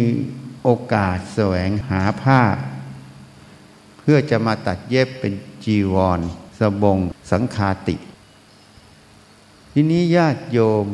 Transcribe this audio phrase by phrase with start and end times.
[0.62, 2.42] โอกาสแสวงหาผ้า
[3.98, 5.32] เพื่อจะมาตัดเย็บเป็น
[5.64, 6.20] จีวร
[6.58, 6.98] สบง
[7.32, 7.96] สังคาติ
[9.72, 10.86] ทีนี้ญาติโยม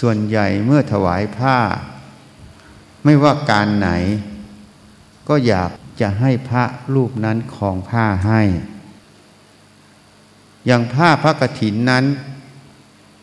[0.00, 1.58] ส่วนใหญ่เมื่อถวายผ้า
[3.04, 3.88] ไม่ว่าการไหน
[5.28, 5.70] ก็อยาก
[6.00, 8.40] จะให้พระรูปนั้นคลองผ้าให้
[10.66, 12.04] อย่างผ้าพระกฐินนั้น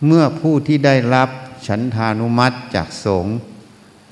[0.06, 1.30] เมื่อผู้ที่ได้รับ
[1.68, 3.36] ฉันทานุมัติจากสงฆ์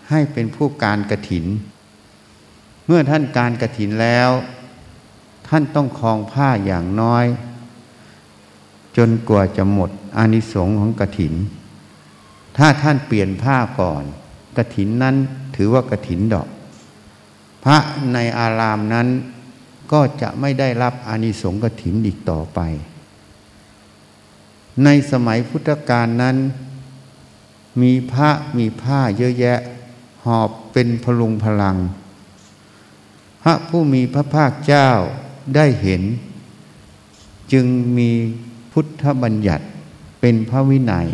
[0.09, 1.45] ให้เป็นผู้การกระถิน
[2.85, 4.29] เมื่อท่านการกระถินแล้ว
[5.47, 7.25] ท่านต้องคลองผ้าอย่างน้อย
[8.97, 11.33] จนกว่าจะหมดอานิสงส์ของกระถิน
[12.57, 14.03] ถ้าท่านเปลี่ยนผ้าก่อน
[14.57, 15.15] กระถินนั้น
[15.55, 16.47] ถือว่ากระถินดอก
[17.63, 17.77] พระ
[18.13, 19.07] ในอารามนั้น
[19.91, 22.59] ก็จะไม่ได้รับอานิสงส์กระถินอีกต่อไป
[24.83, 26.37] ในสมัยพุทธกาลนั้น
[27.81, 29.59] มีพระมีผ้าเยอะแยะ
[30.25, 31.77] หอบเป็นพลุงพลัง
[33.43, 34.89] พระผู้มีพระภาคเจ้า
[35.55, 36.03] ได้เห็น
[37.51, 37.65] จึง
[37.97, 38.11] มี
[38.71, 39.65] พุทธบัญญัติ
[40.21, 41.09] เป็นพระวินัย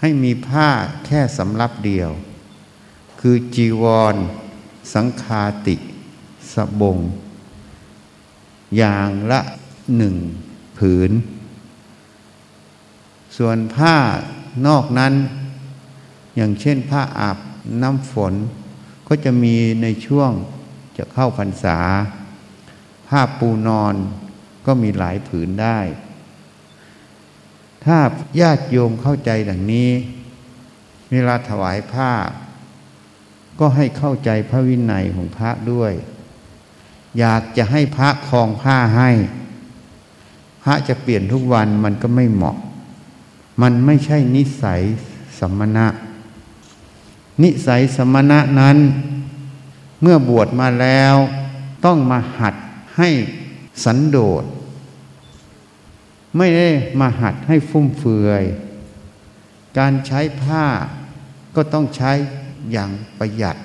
[0.00, 0.68] ให้มีผ้า
[1.06, 2.10] แค่สำรับเดียว
[3.24, 3.84] คือจีว
[4.14, 4.16] ร
[4.94, 5.76] สังคาติ
[6.54, 6.98] สบง
[8.76, 9.40] อย่างละ
[9.96, 10.16] หนึ่ง
[10.78, 11.10] ผืน
[13.36, 13.96] ส่วนผ้า
[14.66, 15.14] นอกนั้น
[16.36, 17.38] อย่างเช่นผ้าอาบ
[17.82, 18.34] น้ำฝน
[19.08, 20.30] ก็จะมีในช่วง
[20.98, 21.78] จะเข้าพรรษา
[23.08, 23.94] ผ้าปูนอน
[24.66, 25.78] ก็มีหลายผืนได้
[27.84, 27.98] ถ้า
[28.40, 29.90] ญาติโยมเข้าใจดังนี้
[31.10, 32.12] เวลาถวายผ้า
[33.58, 35.92] ก็ให้เข้าใจพระวินัยของพระด้วย
[37.18, 39.10] อยากจะให้พระคลองผ้าให้
[40.62, 42.56] พระจะเปลี่ยนทุกวันมันก็ไม่เหมาะ
[43.62, 44.82] มันไม่ใช่นิสัย
[45.38, 45.86] สมณะ
[47.42, 48.78] นิสัยสมณะนั้น
[50.00, 51.14] เมื่อบวชมาแล้ว
[51.84, 52.54] ต้องมาหัด
[52.96, 53.08] ให้
[53.84, 54.44] สันโดษ
[56.36, 56.68] ไม่ได้
[57.00, 58.44] มาหัดให้ฟุ่มเฟือย
[59.78, 60.64] การใช้ผ้า
[61.56, 62.12] ก็ต้องใช้
[62.70, 63.56] อย่างประหยัด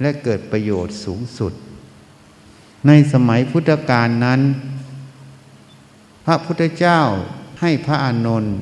[0.00, 1.52] และเกิดประโยชน์สูงสุด
[2.86, 4.40] ในสมัยพุทธกาลนั้น
[6.24, 7.00] พระพุทธเจ้า
[7.60, 8.54] ให้พระอานนท์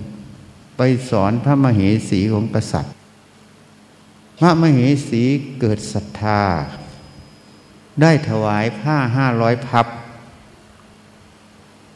[0.76, 2.94] ไปสอนพระมเหสีของกษัตริย์
[4.38, 5.22] พระมเหสี
[5.60, 6.42] เกิดศรัทธา
[8.02, 9.86] ได้ถวายผ้าห้าร้อยพับ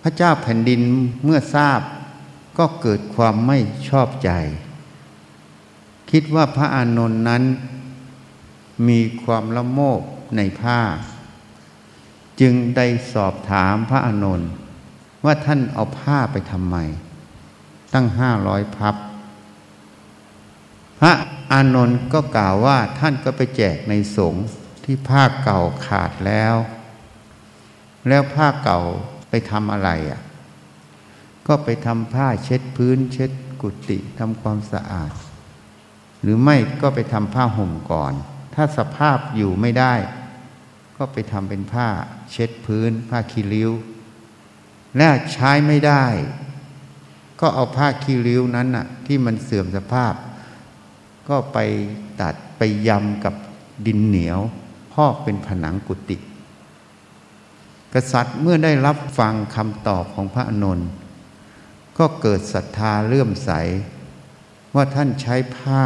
[0.02, 0.82] พระเจ้าแผ่นดิน
[1.24, 1.80] เมื่อทราบ
[2.58, 3.58] ก็เกิดความไม่
[3.88, 4.30] ชอบใจ
[6.10, 7.42] คิดว่าพระอานนท์นั้น
[8.88, 10.00] มีความละโมบ
[10.36, 10.80] ในผ้า
[12.40, 14.50] จึงได้สอบถามพระอานนท์
[15.24, 16.76] ว่าท่านเอาผ้าไปทำไม
[17.92, 18.94] ตั้งห้าร้อยพับ
[21.00, 21.12] พระ
[21.52, 24.44] อานนท์ก็กล่าวว่าท่านก็ไปแจกในสงฆ์
[24.84, 26.54] ที่ผ้าเก่าขาดแล้ว
[28.08, 28.80] แล้วผ้าเก่า
[29.30, 30.20] ไปทำอะไรอะ
[31.46, 33.30] ก็ไปทำผ้าเช็ดพื้นเช็ด
[33.62, 35.12] กุฏิทำความสะอาด
[36.22, 38.12] หรือไม่ก็ไปทำผ้าห่มก่อน
[38.54, 39.94] ถ้าสภาพอยู่ไม่ได้
[40.96, 41.88] ก็ไปทำเป็นผ้า
[42.30, 43.70] เช็ดพื้น ผ้าคีริ้ว
[44.96, 46.04] และใช้ไม่ได้
[47.40, 50.14] ก็เอาผ้าคีริ้วนั้นน่ะที่มันเสื่อมสภาพ
[51.28, 51.58] ก็ไป
[52.20, 53.34] ตัดไปยำกับ
[53.86, 54.40] ดินเหนียว
[54.92, 56.18] พอกเป็นผนังกุฏิ
[57.92, 60.88] กษัตริย์เมื่อได้รับฟังคำตอบของพระอนนท์
[61.98, 63.50] ก็เกิดศรัทธาเลื่อมใส
[64.74, 65.84] ว่าท่านใช้ผ้า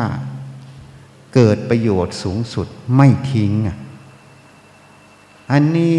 [1.34, 2.66] เกิดประโยชน์สูงสุด
[2.96, 3.52] ไม่ทิ้ง
[5.52, 5.96] อันนี้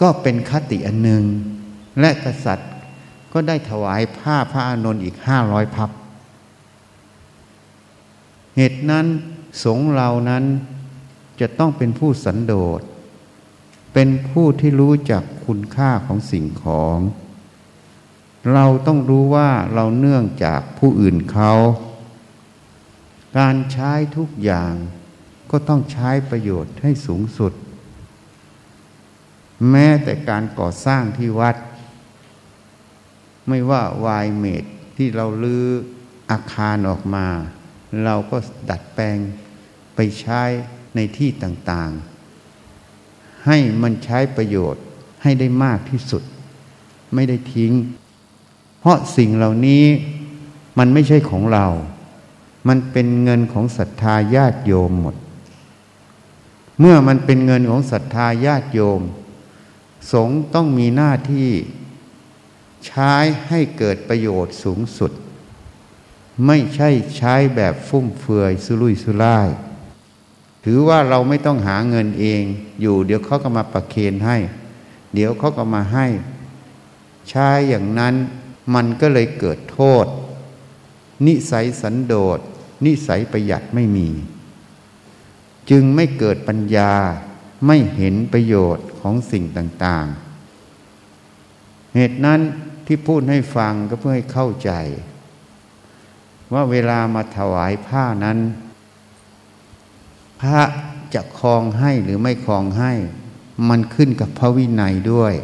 [0.00, 1.24] ก็เป็นคติอันหนึ่ง
[2.00, 2.72] และกษัตริย์
[3.32, 5.90] ก็ได้ถวายผ้าพระอานนท์อีกห้าร้อยพับ
[8.56, 9.06] เหตุนั้น
[9.64, 10.44] สงเรานั้น
[11.40, 12.80] จะต้องเป็นผู้สันโดษ
[13.94, 16.98] เป็นผู้ที่รู้จักคุณค่าของสิ่งของ
[18.54, 21.52] เราต้องรู้ว่าเราเนื่องจากผู้อื่นเขา
[23.36, 24.74] การใช้ทุกอย่าง
[25.50, 27.52] ก็ต้องใช้ประโยชน์ให้สูงสุด
[29.70, 31.56] แม้แต่การก่อสร้างที่วัด
[33.48, 34.64] ไม่ว่าวายเมด
[34.96, 35.66] ที่เราลื้อ
[36.30, 37.26] อาคารออกมา
[38.04, 38.36] เราก็
[38.70, 39.18] ดัดแปลง
[39.94, 40.42] ไปใช้
[40.94, 44.82] ในที่ต่างๆ ให้มันใช้ประโยชน์
[45.22, 46.22] ให้ได้มากที่สุด
[47.14, 47.72] ไม่ได้ทิ้ง
[48.80, 49.84] เพราะสิ่งเหล่านี้
[50.78, 51.66] มันไม่ใช่ของเรา
[52.68, 55.16] มันเป็นเงินของศรัทธาญาติโยมหมด
[56.80, 59.00] เมื่อมันเป็นเงินของศรัทธาญาติโยม
[60.12, 61.50] สงต้องมีหน้าที่
[62.86, 63.12] ใช้
[63.48, 65.12] ให้เกิดประโยชน์สูงสุด
[66.46, 69.48] ไม่ใช่ใช้แบบฟุ่มเฟือยสุรุ่ยสุร่าย
[70.64, 72.42] ถือว่าเราไม่ต้องหาเงินเอง
[72.80, 74.36] อยู่ เดี๋ยวเขาก็มาประเคนให้
[75.14, 76.06] เดี๋ยวเขาก็มาให้
[77.28, 78.14] ใช้อย่างนั้น
[78.74, 80.06] มันก็เลยเกิดโทษ
[81.26, 82.38] นิสัยสันโดษ
[82.84, 84.08] นิสัยประหยัดไม่มี
[85.70, 86.92] จึงไม่เกิดปัญญา
[87.66, 90.06] ไม่เห็นประโยชน์ของสิ่งต่าง
[91.00, 92.40] ๆ เหตุนั้น
[92.86, 94.70] ที่พูดให้ฟังก็เพื่อให้เข้าใจ
[96.52, 98.38] ว่าเวลามาถวายผ้านั้น
[100.40, 100.62] พระ
[101.14, 102.92] จะคลองให้หรือไม่คลองให้
[103.68, 105.34] มันขึ้นกับพระวินัยด้วย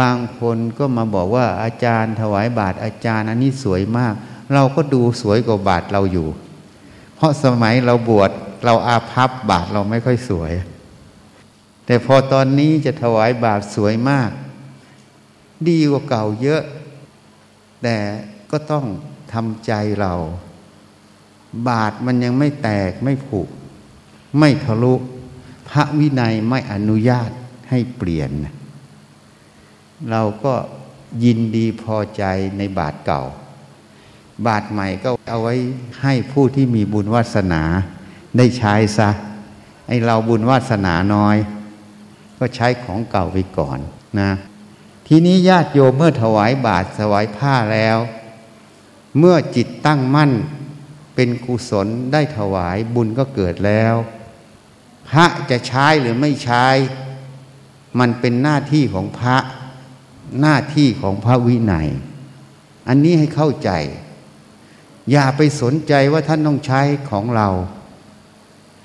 [0.00, 4.14] บางคนก็มาบอกว่าอาจารย์ถวายบาทอาจารย์อันนี้สวยมาก
[4.54, 6.28] เราก็ดูสวยกว่าบาทเราอยู่
[7.14, 8.30] เพราะสมัยเราบวช
[8.64, 10.52] เราอาภัพบาทเราไม่ค่อยสวย
[11.86, 14.30] แต่พอตอนนี้จะถวายบาทสวยมาก
[15.68, 16.62] ดีกว่าเก่าเยอะ
[17.82, 17.96] แต่
[18.50, 18.84] ก็ต้อง
[19.32, 20.14] ทำใจเรา
[21.68, 23.40] บาทมันยังไม่แตกไม่ผุ
[24.38, 24.94] ไม่ทะลุ
[25.68, 27.30] พระวินัยไม่อนุญาต
[27.70, 28.30] ให้เปลี่ยน
[30.10, 30.54] เราก็
[31.24, 32.24] ยินดีพอใจ
[32.58, 33.22] ในบาทเก่า
[34.46, 35.54] บาทใหม่ก็เอาไว้
[36.02, 37.62] ให้ผู้ที่มีบุญวาสนา
[38.36, 39.10] ได้ใช้ซะ
[39.88, 41.36] ไอเราบุญวาสนาน้อย
[42.38, 43.78] ก็ใช้ของเก่าไปก่อน
[44.20, 44.30] นะ
[45.06, 47.98] ทีนี้ญาติโยมเมื่อถวายบาทถวายผ้าแล้ว
[49.18, 50.32] เมื่อจิตตั้งมั่น
[51.14, 53.94] เป็นกุศลได้ถวายบุญก็เกิดแล้ว
[55.08, 56.66] พระจะใช้หรือไม่ใช้
[57.98, 59.36] มันเป็นหน้าที่ของพระ
[60.40, 61.88] หน้าที่ของพระวินัย
[62.88, 63.70] อันนี้ให้เข้าใจ
[65.10, 66.80] อย่าไปสนใจว่าท่านต้องใช้
[67.10, 67.48] ของเรา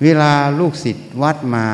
[0.02, 1.66] เวลาลูกศิษย์วัดมา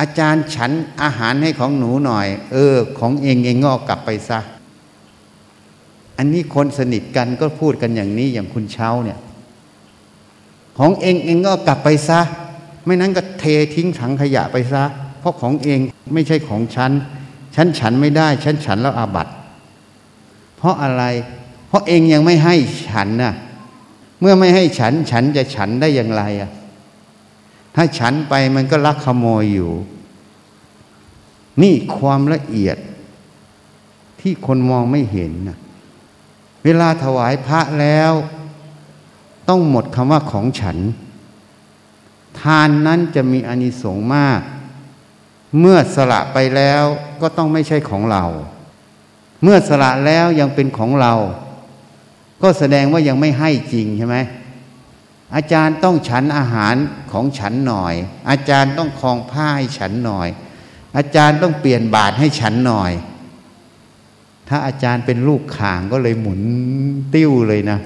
[0.00, 0.70] อาจารย์ฉัน
[1.02, 4.40] อาหารให้ของหนูหน่อย เออ ของเองเองงอกกลับไปซะ
[6.18, 9.18] อันนี้คนสนิทกันก็พูดกันอย่างนี้อย่างคุณเช้าเนี่ย
[10.78, 12.20] ของเองเองก็กลับไปซะ
[12.84, 14.84] ไม่นั้นก็เททิ้งถังขยะไปซะ
[15.20, 15.78] เพราะของเอง
[16.14, 16.92] ไม่ใช่ของฉัน
[17.54, 19.28] ฉันฉันไม่ได้ ฉันฉันแล้วอาบัต
[20.56, 21.04] เพราะอะไร
[21.68, 22.54] เพราะเองยังไม่ให้
[22.88, 23.34] ฉันน่ะ
[24.20, 26.50] เมื่อไม่ให้ฉัน ฉันจะฉันได้อย่างไรอะ
[27.74, 29.70] ถ้าฉันไปมันก็ลักขโมยอยู่
[31.62, 32.76] นี่ความละเอียด
[34.20, 35.58] ที่คนมองไม่เห็นนะ
[36.64, 38.12] เวลาถวายพระแล้ว
[39.48, 40.78] ต้องหมดคำว่าของฉัน
[42.40, 44.40] ทานนั้นจะมีอานิสงส์มาก
[45.58, 46.84] เมื่อสละไปแล้ว
[47.22, 48.24] ก็ต้องไม่ใช่ของเรา
[49.42, 51.14] เมื่อสละแล้วยังเป็นของเรา
[52.42, 54.16] ก็แสดงว่ายังไม่ให้จริงใช่ไหม
[55.34, 56.74] อาจารย์ต้องฉันอาหาร
[57.12, 57.94] ของฉันหน่อย
[58.30, 60.28] อาจารย์ต้องคลองผ้าให้ฉันหน่อย
[60.96, 62.92] อาจารย์ต้องเปลี่ยนบาทให้ฉันหน่อย
[64.48, 66.40] ถ้าอาจารย์เป็นลูกข่างก็เลยหมุน
[67.14, 67.78] ติ้วเลยนะ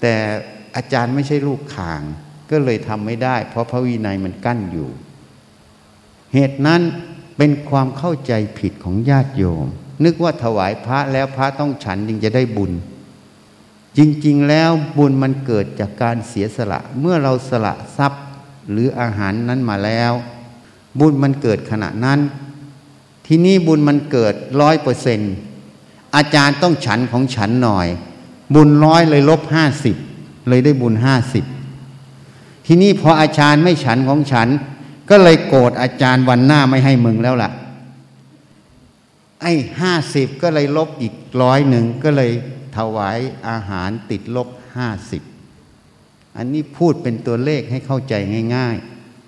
[0.00, 0.14] แต่
[0.76, 2.00] อาจารย์ไม่ใช่ลูกข่าง
[2.50, 4.88] ก็เลยทำไม่ได้ เพราะพระวินัยมันกั้นอยู่
[6.34, 6.82] เหตุนั้น
[7.36, 9.66] เป็นความเข้าใจผิดของญาติโยม
[10.04, 12.72] นึกว่าถวายพระแล้วพระต้องฉันจึงจะได้บุญ
[13.98, 18.24] จริงๆแล้วบุญมันเกิดจากการเสียสละ เมื่อเราสละทรัพย์
[18.70, 20.12] หรืออาหารนั้นมาแล้ว
[21.00, 22.20] บุญมันเกิดขณะนั้น
[23.26, 25.20] ทีนี้บุญมันเกิดร้อยเปอร์เซน
[26.16, 27.88] อาจารย์ต้องฉันของฉันหน่อย
[28.54, 29.96] บุญร้อยเลยลบห้าสิบ
[30.48, 31.44] เลยได้บุญห้าสิบ
[32.66, 34.48] ทีนี้พออาจารย์ไม่ฉันของฉัน
[35.10, 37.50] ก็เลยโกรธอาจารย์วันหน้าไม่ให้มึงแล้วล่ะ
[39.42, 42.30] ไอ้ห้าสิบก็เลยลบอีกร้อยหนึ่งก็เลย
[42.76, 45.22] ถวายอาหารติดลบห้าสิบ
[46.36, 48.14] อันนี้พูดเป็นตัวเลขให้เข้าใจ
[48.54, 48.76] ง่าย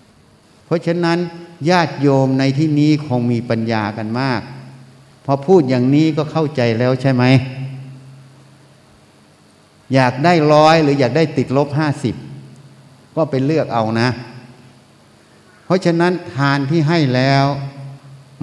[0.07, 1.19] ๆ เพราะฉะนั้น
[1.71, 4.41] ญาติโยมในที่นี้คงมีปัญญากันมาก
[5.25, 7.25] พอพูดอย่างนี้ก็เข้าใจแล้วใช่ไหม
[9.95, 12.15] อยากได้ร้อยหรืออยากได้ติดลบห้าสิบ
[13.17, 14.09] ก็ไปเลือกเอานะ
[15.71, 17.45] ราะฉะนั้นทานที่ให้แล้ว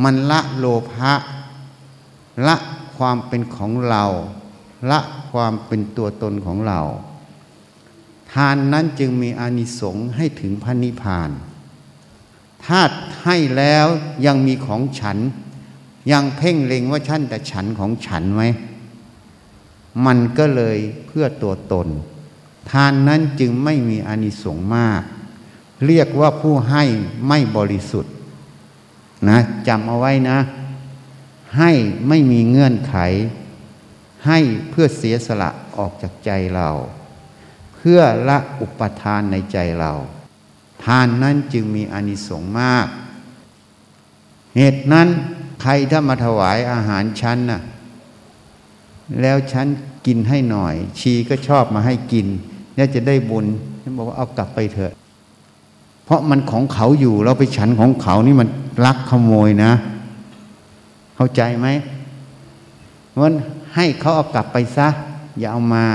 [0.03, 1.13] มันละโลภะ
[2.47, 2.55] ละ
[2.97, 4.05] ความเป็นของเรา
[4.91, 4.99] ละ
[5.31, 6.81] ความเป็นตัวตนของเรา
[8.33, 11.29] ทานนั้นจึงมีอานิสงส์ให้ถึงพระนิพพาน
[12.65, 12.81] ถ้า
[13.23, 13.85] ให้แล้ว
[14.25, 15.17] ยังมีของฉัน
[16.11, 18.43] ยังเพ่งเล็งว่าฉันแต่ฉันของฉันไหม
[20.05, 21.87] มันก็เลยเพื่อตัวตน
[22.71, 25.03] ทานนั้นจึงไม่มีอานิสงส์มาก
[25.85, 26.83] เรียกว่าผู้ให้
[27.27, 28.13] ไม่บริสุทธิ์
[29.29, 30.39] นะจำเอาไว้นะ
[31.57, 31.71] ให้
[32.07, 32.95] ไม่มีเงื่อนไข
[34.27, 36.69] ให้เพื่อเสียสละออกจากใจเรา
[37.75, 39.91] เพื่อละอุปทานในใจเรา
[40.83, 42.87] ทานนั้นจึงมีอนิสงส์มาก
[44.57, 45.07] เหตุนั้น
[45.61, 47.61] ใครถ้ามาถวายอาหารชั้นน่ะ
[49.21, 49.67] แล้วฉัน
[50.05, 52.27] กินให้หน่อย ชีก็ชอบมาให้กิน
[52.75, 53.45] เนี่ยจะได้บุญ
[53.81, 54.93] ฉันบอกว่าเอากลับไปเถอะ
[56.07, 58.49] เพราะมันของเขาอยู่เราไปฉันของเขานี่มัน
[58.85, 59.71] ลักขโมยนะ
[61.15, 61.67] เข้าใจไหม
[63.09, 63.21] เพราะ
[63.75, 64.87] ให้เขาเอากลับไปซะ
[65.39, 65.85] อย่าเอามา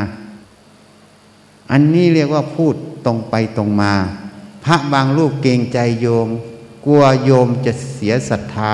[1.70, 2.74] อันนี้เรียกว่าพูด
[3.06, 3.92] ตรงไปตรงมา
[4.64, 6.28] พระบางรูปเกรงใจโยม
[6.86, 8.72] กลัวโยมจะเสียศรัทธา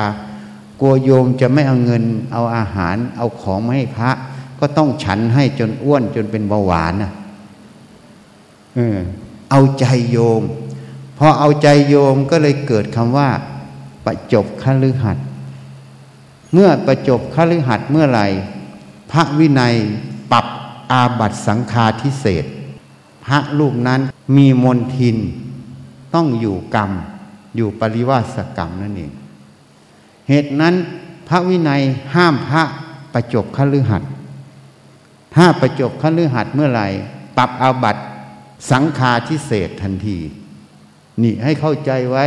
[0.81, 4.11] กลัวโยมจะไม่เอาเงิน เอาอาหาร เอาของมาให้พระ
[4.61, 7.13] ก็ต้องฉันให้จนอ้วนจนเป็นเบาหวานนะ
[8.75, 8.97] เออ
[9.51, 10.43] เอาใจโยม
[11.19, 13.31] พอเอาใจโยมก็เลยเกิดคำว่า
[14.05, 15.19] ประจบคฤหัส
[16.53, 18.27] เมื่อประจบคฤหัสเมื่อไหร่
[19.13, 19.75] พระวินัย
[20.33, 20.47] ปรับ
[20.93, 22.45] อาบัตสังฆาทิเศษ
[23.27, 24.01] พระลูกนั้น
[24.37, 25.17] มีมนทิน
[26.15, 26.91] ต้องอยู่กรรม
[27.57, 29.13] อยู่ปริวาสกรรมนั่นเอง
[30.29, 30.75] เหตุนั้น
[31.29, 31.83] พระวินัย
[32.15, 32.63] ห้ามพระ
[33.15, 34.03] ประจบคฤหัส
[35.35, 36.87] ถ้าประจบคฤหัสเมื่อไหร่
[37.37, 37.97] ปรับอาบัต
[38.71, 40.19] สังฆาทิเศษทันที
[41.23, 42.27] นี่ให้เข้าใจไว้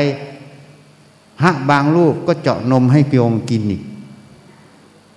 [1.39, 3.83] พระบางรูปก็เจาะนมให้โยมกินอีก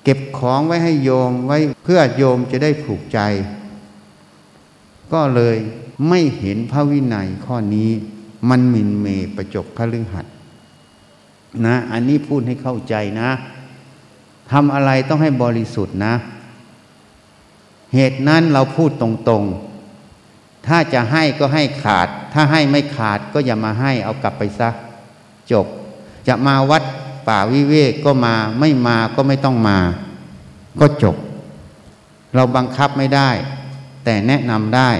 [0.04, 3.18] เก็บของไว้ให้โยมไว้เพื่อโยมจะได้ผูกใจ
[5.12, 5.56] ก็เลย
[6.08, 7.90] ไม่เห็นพระวินัยข้อนี้
[8.48, 10.26] มันมินเมประจบคฤหัส
[11.66, 13.30] นะ อันนี้พูดให้เข้าใจนะ
[14.50, 16.14] ทำอะไรต้องให้บริสุทธิ์นะ
[17.94, 19.73] เหตุนั้นเราพูดตรงๆ
[20.66, 24.68] ถ้าจะให้ก็ให้ขาด ถ้าให้ไม่ขาดก็อย่ามาให้เอากลับไปซะ
[25.52, 25.66] จบ
[26.28, 26.82] จะมาวัด
[27.28, 29.78] ป่าวิเวกก็มาไม่มาก็ไม่ต้องมา
[30.80, 31.16] ก็จบ
[32.34, 33.30] เราบังคับไม่ได้
[34.04, 34.90] แต่แนะนำได้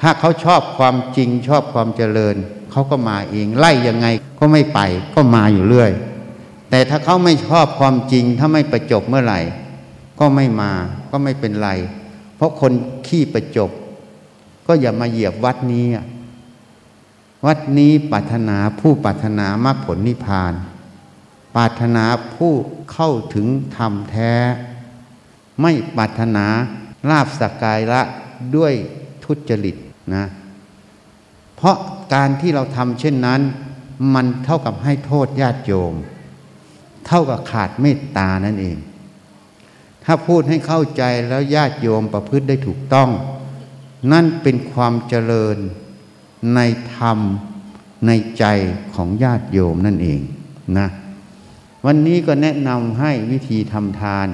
[0.00, 2.36] ถ้าเขาชอบความจริงชอบความเจริญ
[2.70, 4.06] เขาก็มาเองไล่ยังไง
[4.38, 4.80] ก็ไม่ไป
[5.14, 5.90] ก็มาอยู่เรื่อย
[6.70, 9.40] แต่ถ้าเขาไม่ชอบความจริงถ้าไม่ประจบเมื่อไหร่
[10.20, 10.72] ก็ไม่มา
[11.10, 11.70] ก็ไม่เป็นไร
[12.36, 12.72] เพราะคน
[13.06, 13.70] ขี้ประจบ
[14.68, 15.86] ก็อย่ามาเหยียบวัดนี้
[17.46, 20.52] วัดนี้ปรารถนาผู้ปรารถนามรรคผลนิพพาน
[21.56, 22.52] ปรารถนาผู้
[22.92, 23.46] เข้าถึง
[23.76, 24.32] ธรรมแท้
[25.62, 26.46] ไม่ปรารถนา
[27.08, 28.02] ลาบสกกายละ
[28.56, 28.72] ด้วย
[29.24, 29.76] ทุจริต
[30.14, 30.24] นะ
[31.56, 31.76] เพราะ
[32.14, 33.40] การที่เราทำเช่นนั้น
[34.14, 35.94] มันเท่ากับให้โทษญาติโยม
[37.06, 38.76] เท่ากับขาดเมตตานั่นเอง
[40.04, 43.10] ถ้าพูดให้เข้าใจแล้วญาติโยมประพฤติได้ถูกต้อง
[44.12, 45.56] นั่นเป็นความเจริญ
[46.54, 46.60] ใน
[46.96, 47.18] ธรรม
[48.06, 48.44] ในใจ
[48.94, 50.20] ของญาติโยมนั่นเอง
[50.78, 50.88] นะ
[51.84, 54.28] วันนี้ก็แนะนำให้วิธีทำทาน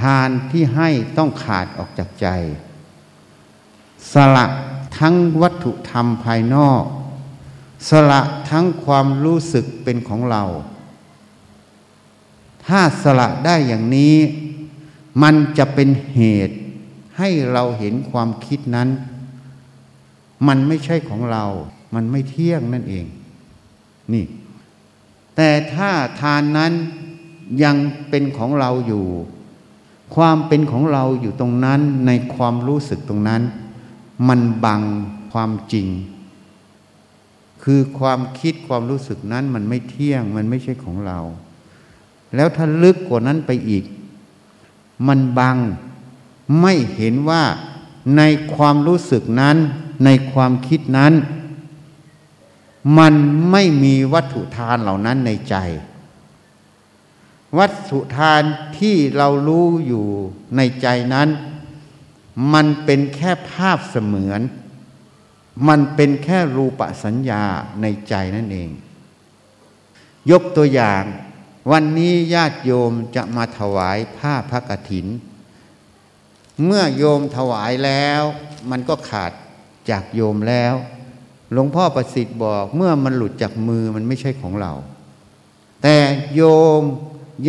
[0.00, 2.26] ทานที่ให้ต้องขาดออกจากใจ
[4.12, 4.46] สละ
[4.98, 6.82] ทั้งวัตถุธรรมภายนอก
[7.88, 10.42] สละทั้งความรู้สึกเป็นของเรา
[12.66, 14.16] ถ้าสละได้อย่างนี้
[15.22, 16.56] มันจะเป็นเหตุ
[17.18, 18.88] ให้เราเห็นความคิดนั้น
[20.48, 21.44] มันไม่ใช่ของเรา
[21.94, 23.06] มันไม่เที่ยงนั่นเอง
[24.12, 24.24] นี่
[25.36, 26.72] แต่ถ้าทานนั้น
[27.62, 27.76] ยัง
[28.08, 29.04] เป็นของเราอยู่
[30.14, 33.42] ความเป็นของเราอยู่ตรงนั้นในความรู้สึกตรงนั้น
[34.28, 34.82] มันบัง
[35.32, 35.88] ความจริง
[37.62, 41.18] คือความคิดความรู้สึกนั้นมันไม่เที่ยง มันไม่ใช่ของเรา
[42.34, 43.84] แล้วถ้าลึกกว่านั้นไปอีก
[45.08, 45.56] มันบัง
[46.60, 47.44] ไม่เห็นว่า
[48.16, 48.22] ใน
[48.54, 49.56] ความรู้สึกนั้น
[50.04, 51.12] ในความคิดนั้น
[52.98, 53.14] มัน
[53.50, 55.56] ไม่มีวัตถุทานเหล่านั้นในใจ
[57.58, 58.42] วัตถุทาน
[58.78, 60.06] ที่เรารู้อยู่
[60.56, 61.28] ในใจนั้น
[62.52, 64.40] มันเป็นแค่ภาพเสมือน
[65.68, 67.42] มันเป็นแค่รูปสัญญา
[67.82, 68.70] ในใจนั่นเอง
[70.30, 71.02] ยกตัวอย่าง
[71.70, 75.06] วันนี้ญาติโยมจะมาถวายผ้าพระกฐิน
[76.64, 78.22] เมื่อโยมถวายแล้ว
[78.70, 79.32] มันก็ขาด
[79.90, 80.74] จากโยมแล้ว
[81.52, 84.72] หลวงพ่อประสิทธิ์บอกเมื่อมันหลุดจากมือมันไม่ใช่ของเรา
[85.82, 85.96] แต่
[86.34, 86.42] โย
[86.80, 86.82] ม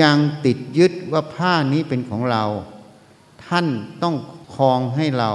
[0.01, 2.43] ยังติดยึดว่าผ้านี้เป็นของเรา
[3.45, 3.67] ท่าน
[4.03, 4.15] ต้อง
[4.53, 5.31] คลองให้เรา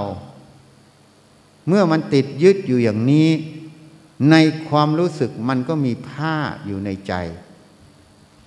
[1.67, 3.29] เมื่อมันติดยึดอยู่อย่างนี้
[4.31, 4.35] ใน
[4.69, 7.13] ความรู้สึกมันก็มีผ้าอยู่ในใจ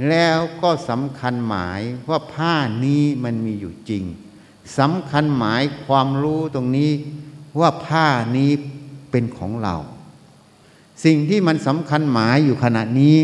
[0.09, 2.54] แล้วก็สำคัญหมายว่าผ้า
[2.85, 4.04] นี้มันมีอยู่จริง
[4.79, 6.91] สำคัญหมายความรู้ตรงนี้
[7.61, 8.07] ว่าผ้า
[8.37, 8.51] นี้
[9.11, 9.77] เป็นของเรา
[11.05, 13.17] สิ่งที่มันสำคัญหมายอยู่ขณะนี้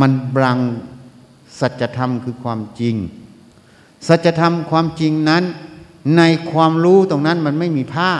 [0.00, 0.58] มันบัง
[1.60, 2.96] สัจธรรมคือความจริง
[4.08, 5.44] สัจธรรมความจริงนั้น
[6.16, 8.12] ในความรู้ตรงนั้นมันไม่มีผ้า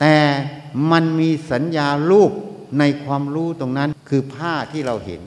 [0.00, 0.16] แต่
[0.90, 2.32] มันมีสัญญารูป
[2.78, 5.22] ในความรู้ตรงนั้นคือผ้าที่เราเห็น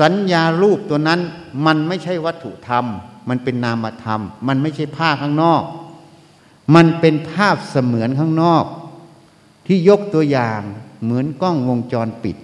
[0.00, 1.20] สัญญารูปตัวนั้น
[1.66, 2.86] มันไม่ใช่วัตถุธรรม
[3.28, 5.62] มันเป็นนามธรรม มันไม่ใช่ภาพข้างนอก
[6.74, 8.64] มันเป็นภาพเสมือนข้างนอก
[9.66, 10.60] ที่ยกตัวอย่าง
[11.02, 12.36] เหมือนกล้องวงจรปิด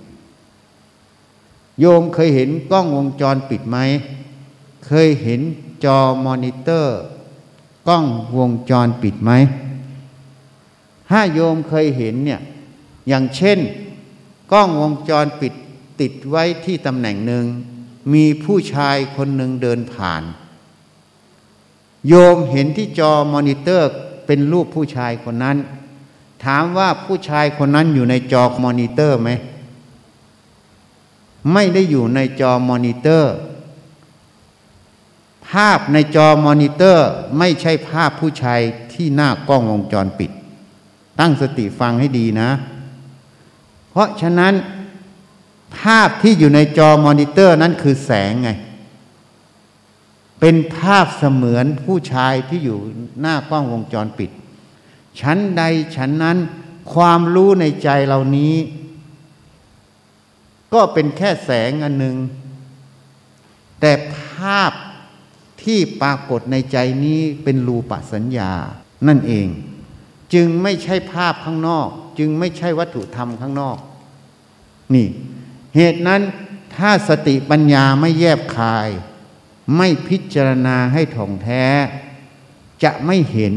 [1.80, 3.78] โยมเคยเห็นกล้องวงจรปิดไหม
[4.86, 5.40] เคยเห็น
[5.84, 6.98] จอมอนิเตอร์
[7.88, 8.04] กล้อง
[8.38, 9.30] วงจรปิดไหม
[11.08, 12.40] ถ้าโยมเคยเห็นเนี่ย
[13.08, 13.58] อย่างเช่น
[14.52, 15.52] กล้องวงจรปิด
[16.00, 17.44] ติดไว้ที่ตำแหน่งหนึ่ง
[18.12, 20.22] มีผู้ชายคนหนึ่งเดินผ่าน
[22.08, 23.90] โยมเห็นที่จอมอนิเตอร์
[24.26, 25.56] เป็นรูปผู้ชายคนนั้น
[26.44, 29.30] ถามว่าผู้ชายคนนั้นอยู่ในจอมอนิเตอร์ไหม
[31.52, 33.32] ไม่ได้อยู่ในจอมอนิเตอร์
[35.48, 38.60] ภาพในจอมอนิเตอร์ ไม่ใช่ภาพผู้ชาย
[38.92, 40.30] ที่หน้ากล้องวงจรปิด
[41.20, 42.50] ตั้งสติฟังให้ดีนะ
[43.90, 44.54] เพราะฉะนั้น
[45.78, 48.50] ภาพที่อยู่ในจอมอนิเตอร์นั้นคือแสงไง
[50.44, 52.78] เป็นภาพเสมือนผู้ชายที่อยู่
[53.20, 54.30] หน้ากล้องวงจรปิด
[55.20, 55.62] ชั้นใด
[55.96, 56.38] ชั้นนั้น
[56.94, 58.54] ความรู้ในใจเหล่านี้
[60.74, 62.16] ก็เป็นแค่แสงอันหนึ่ง
[63.80, 64.72] แต่ภาพ
[65.62, 68.52] ที่ปรากฏในใจนี้เป็นรูปสัญญา
[69.08, 69.46] นั่นเอง
[70.34, 73.78] จึงไม่ใช่ภาพข้างนอก จึงไม่ใช่วัตถุธรรมข้างนอก
[74.94, 75.08] นี่
[75.76, 76.22] เหตุนั้น
[76.76, 78.88] ถ้าสติปัญญาไม่แยบคาย
[79.76, 81.64] ไม่พิจารณาให้ถ่องแท้
[82.82, 83.54] จะไม่เห็น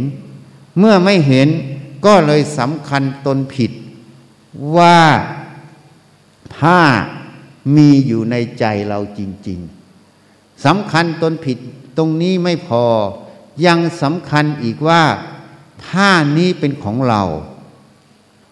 [0.77, 1.47] เมื่อไม่เห็น
[2.05, 3.71] ก็เลยสำคัญตนผิด
[4.77, 4.99] ว่า
[6.55, 6.81] ผ้า
[7.75, 9.59] มีอยู่ในใจเราจริง
[10.11, 11.57] ๆสำคัญตนผิด
[11.97, 12.83] ตรงนี้ไม่พอ
[13.65, 15.03] ยังสำคัญอีกว่า
[15.85, 17.23] ผ้านี้เป็นของเรา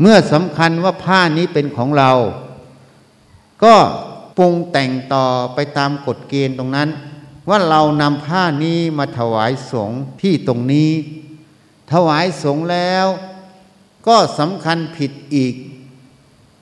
[0.02, 2.12] เมื่อสำคัญว่าผ้านี้เป็นของเรา
[3.64, 3.76] ก็
[4.38, 6.90] ปรุงแต่งต่อไปตามกฎเกณฑ์ตรงนั้น
[7.50, 10.92] ว่าเรานำผ้านี้มาถวายสงฆ์ที่ตรงนี้
[11.92, 13.06] ถวายสงฆ์แล้ว
[14.08, 15.56] ก็สำคัญผิดอีก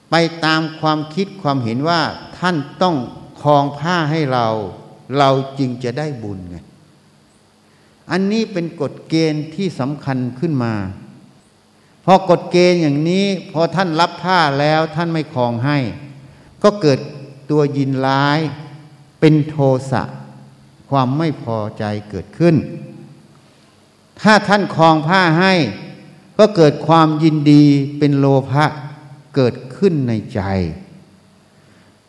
[0.09, 0.15] ไป
[0.45, 2.01] ตามความคิดความเห็นว่า
[2.37, 2.95] ท่านต้อง
[3.41, 4.47] คลองผ้าให้เรา
[5.17, 6.57] เราจึงจะได้บุญไง
[8.11, 10.73] อันนี้เป็นกฎเกณฑ์ที่สำคัญขึ้นมา
[12.05, 15.77] พอกฎเกณฑ์อย่างนี้ พอท่านรับผ้าแล้วท่านไม่คลองให้
[16.63, 16.99] ก็เกิด
[17.49, 18.39] ตัวยินร้าย
[19.19, 19.55] เป็นโท
[19.91, 20.03] สะ
[20.91, 22.55] ความไม่พอใจเกิดขึ้น
[24.21, 25.53] ถ้าท่านคลองผ้าให้
[26.37, 27.63] ก็เกิดความยินดี
[27.97, 28.65] เป็นโลภะ
[29.35, 30.41] เกิดขึ้นในใจ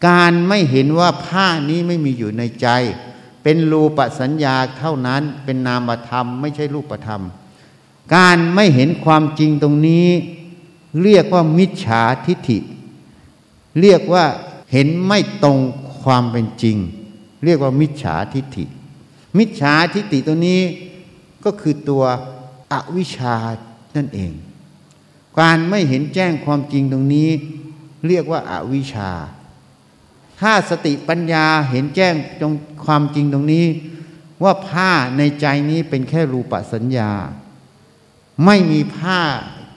[0.07, 2.68] การไม่เห็นว่าผ้านี้ไม่มีอยู่ในใจ
[3.42, 7.23] เป็นรูปสัญญาเท่านั้นเป็นนามธรรมไม่ใช่รูปธรรม
[8.14, 10.09] การไม่เห็นความจริงตรงนี้
[11.03, 12.59] เรียกว่ามิจฉาทิฐิ
[13.81, 14.25] เรียกว่า
[14.73, 15.59] เห็นไม่ตรง
[16.03, 16.77] ความเป็นจริง
[17.45, 18.65] เรียกว่ามิจฉาทิฏฐิ
[19.39, 20.63] มิจฉาทิฏฐิตัวนี้
[21.45, 22.05] ก็คือตัว
[22.73, 23.37] อวิชชา
[23.97, 24.33] นั่นเอง
[25.39, 27.31] การไม่เห็นแจ้งความจริงตรงนี้
[28.07, 29.11] เรียกว่าอาวิชชา
[30.41, 33.67] ถ้าสติปัญญาเห็นแจ้งตรงความจริงตรงนี้
[34.43, 37.11] ว่าผ้าในใจนี้เป็นแค่รูปสัญญา
[38.45, 39.21] ไม่มีผ้า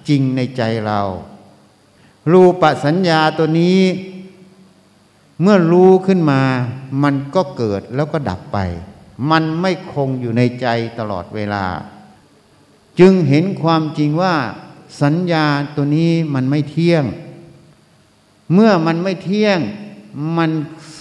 [0.10, 1.02] จริงในใจเรา
[2.32, 3.80] รูปสัญญาตัวนี้
[5.42, 6.42] เมื่อรู้ขึ้นมา
[7.04, 8.58] มันก็เกิดแล้วก็ดับไป
[9.32, 10.68] มันไม่คงอยู่ในใจ
[11.00, 11.66] ตลอดเวลา
[13.00, 14.36] จึงเห็นความจริงว่า
[15.02, 15.46] สัญญา
[15.76, 17.04] ตัวนี้มันไม่เที่ยง
[18.54, 19.60] เมื่อมันไม่เที่ยง
[20.38, 20.52] มัน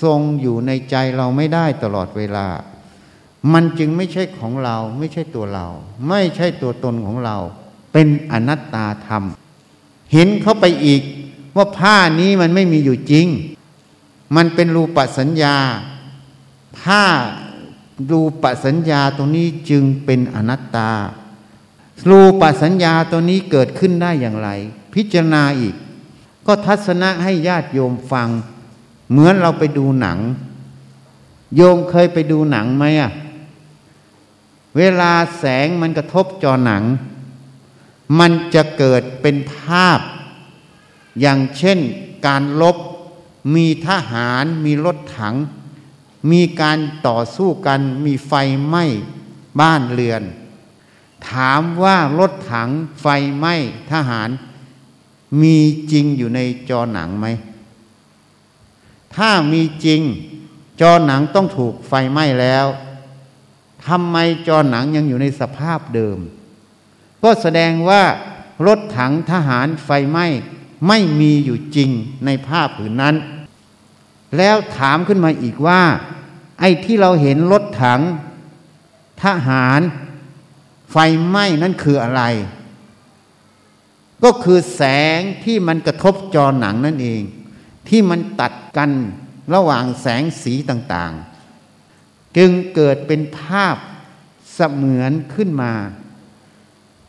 [0.02, 2.46] ทรงอยู่ในใจเราไม่ได้ตลอดเวลา
[3.52, 5.66] มันจึงไม่ใช่ของเรา ไม่ใช่ตัวเรา
[6.08, 7.36] ไม่ใช่ตัวตนของเรา
[7.92, 9.24] เป็นอนัตตาธรรม
[10.12, 11.02] เห็นเข้าไปอีก
[11.56, 13.26] ว่าผ้านี้มันไม่มีอยู่จริง
[14.36, 15.56] มันเป็นรูปสัญญา
[16.78, 17.04] ผ้า
[18.10, 20.90] รูปสัญญาตรงนี้จึงเป็นอนัตตา
[22.10, 24.48] รูปสัญญาตัวนี้เกิดขึ้นได้อย่างไร
[24.94, 25.74] พิจารณาอีก
[26.46, 28.28] ก็ทัศนะให้ญาติโยมฟัง
[29.10, 30.18] เหมือนเราไปดูหนัง
[31.56, 33.12] โยมเคยไปดูหนังไหมอะ
[34.76, 36.82] เวลาแสงมันกระทบจอหนัง
[38.18, 40.00] มันจะเกิดเป็นภาพ
[41.20, 41.78] อย่างเช่น
[42.26, 42.76] การลบ
[43.54, 45.34] มีทหารมีรถถัง
[46.30, 48.32] มีการต่อสู้กัน มีไฟ
[48.66, 48.84] ไหม้
[49.60, 50.22] บ้านเรือน
[51.28, 52.68] ถามว่ารถถัง
[53.02, 53.06] ไฟ
[53.38, 53.54] ไหม้
[53.92, 54.28] ทหาร
[55.42, 55.56] มี
[55.92, 57.26] จริงอยู่ในจอหนังไหม
[59.14, 60.00] ถ้ามีจริง
[60.80, 62.66] จอหนังต้องถูกไฟไหม้แล้ว
[63.86, 64.16] ทำไม
[64.48, 66.18] จอหนังยังอยู่ในสภาพเดิม
[67.22, 68.02] ก็แสดงว่า
[68.66, 70.26] รถถังทหารไฟไหม้
[70.86, 71.90] ไม่มีอยู่จริง
[72.24, 73.16] ในภาพผืนนั้น
[74.36, 75.82] แล้วถามขึ้นมาอีกว่า
[76.60, 78.00] ไอ้ที่เราเห็นรถถัง
[79.22, 79.80] ทหาร
[80.90, 82.22] ไฟไหม้นั่นคืออะไร
[84.24, 84.82] ก็คือแส
[85.18, 87.22] งที่มันกระทบจอหนังนั่นเอง
[87.88, 88.90] ที่มันตัดกัน
[89.54, 93.76] ระหว่างแสงสีต่างๆ จึงเกิดเป็นภาพ
[94.54, 95.72] เสมือนขึ้นมา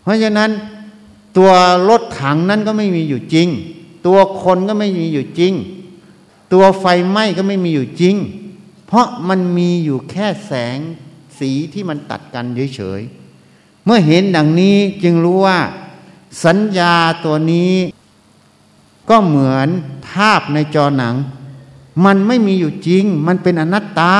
[0.01, 0.51] เพราะฉะนั้น
[1.37, 1.51] ตัว
[1.89, 3.47] รถถังนั้นก็ไม่มีอยู่จริง
[4.05, 5.53] ตัวคนก็ไม่มีอยู่จริง
[6.53, 8.15] ตัวไฟไหม้ก็ไม่มีอยู่จริง
[8.87, 10.79] เพราะมันมีอยู่แค่แสง
[11.39, 12.45] สีที่มันตัดกัน
[12.75, 15.59] เฉยๆ เมื่อเห็นดังนี้จึงรู้ว่า
[16.43, 16.93] สัญญา
[17.25, 17.73] ตัวนี้
[19.09, 19.69] ก็เหมือน
[20.09, 21.15] ภาพในจอหนัง
[22.05, 24.15] มันไม่มีอยู่จริง มันเป็นอนัตตา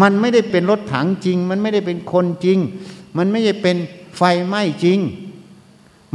[0.00, 2.58] มันไม่ได้เป็นรถถังจริง มันไม่ได้เป็นคนจริง
[3.16, 3.76] มันไม่ได้เป็น
[4.16, 4.98] ไฟไหม้จริง